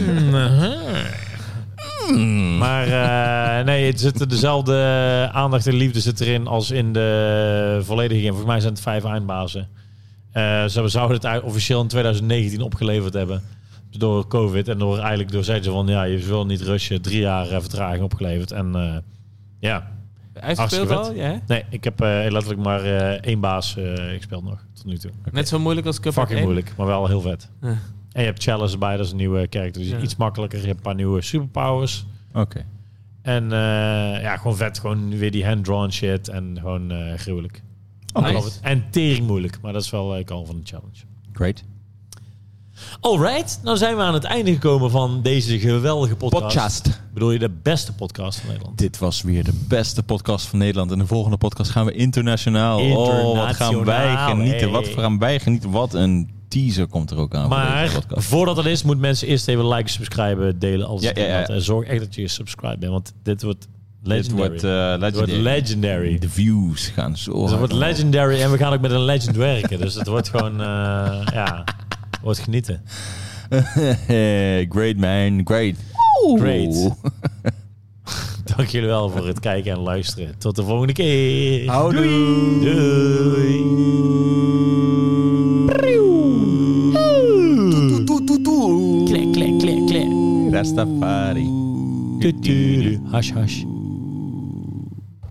[2.13, 2.59] Mm.
[2.59, 2.87] Maar
[3.59, 4.75] eh, nee, het zit dezelfde
[5.33, 8.33] aandacht en liefde zit erin als in de volledige game.
[8.33, 9.69] Volgens mij zijn het vijf eindbazen.
[10.33, 13.43] Eh, ze zouden het officieel in 2019 opgeleverd hebben.
[13.99, 14.69] Door COVID.
[14.69, 17.03] En door eigenlijk door zeiden ze van ja, je wil niet rushen.
[17.03, 18.51] Drie jaar eh, vertraging opgeleverd.
[18.53, 18.97] En eh,
[19.59, 19.95] ja,
[20.41, 21.05] Uitgespeeld Hartstikke al?
[21.05, 21.17] vet.
[21.17, 21.41] Ja?
[21.47, 25.11] nee, ik heb eh, letterlijk maar eh, één baas eh gespeeld nog tot nu toe.
[25.33, 26.43] Net zo moeilijk als Cuphead Fucking 1?
[26.45, 27.51] moeilijk, maar wel heel vet.
[27.61, 29.83] En je hebt Chalice erbij, dat is een nieuwe character.
[29.83, 29.99] Dus Ja.
[30.01, 30.59] iets makkelijker.
[30.61, 32.07] Je hebt een paar nieuwe superpowers.
[32.33, 32.65] Oké.
[33.23, 34.79] En eh, ja, gewoon vet.
[34.79, 36.29] Gewoon weer die hand-drawn shit.
[36.29, 37.63] En gewoon eh, gruwelijk.
[38.63, 39.59] En tering moeilijk.
[39.61, 40.99] Maar dat is wel ik al van de challenge.
[41.33, 41.65] Great.
[43.01, 46.43] Alright, nou zijn we aan het einde gekomen van deze geweldige podcast.
[46.43, 47.01] Podcast.
[47.15, 48.79] Bedoel je de beste podcast van Nederland?
[48.79, 50.91] Dit was weer de beste podcast van Nederland.
[50.91, 52.81] In de volgende podcast gaan we internationaal.
[52.81, 54.59] Oh, wat gaan wij Internationaal, genieten.
[54.61, 54.69] hey.
[54.69, 55.71] Wat gaan wij genieten.
[55.71, 58.27] Wat een teaser komt er ook aan voor Maar deze podcast.
[58.27, 60.87] voordat het is, moeten mensen eerst even liken, subscriben, delen.
[60.87, 61.47] Alles Ja, ja, ja.
[61.47, 63.61] En zorg echt dat je subscribe bent, want dit wordt
[64.03, 64.49] Dit legendary.
[64.49, 65.43] wordt, eh, wordt legendary.
[65.43, 66.19] legendary.
[66.19, 69.37] De views gaan zo Dus het wordt legendary en we gaan ook met een legend
[69.37, 69.79] werken.
[69.81, 70.67] Dus het wordt gewoon, eh,
[71.33, 71.65] ja,
[72.27, 72.83] wordt genieten.
[74.77, 75.75] Great man, great.
[76.39, 76.75] Great.
[78.57, 80.39] Dank jullie wel voor het kijken en luisteren.
[80.39, 81.71] Tot de volgende keer.
[81.71, 82.05] Houdoe.
[82.61, 83.75] Doei.
[89.05, 90.09] Klik, klik, klik, klik.
[90.51, 91.51] Rastafari.
[93.11, 93.76] Hash, hash.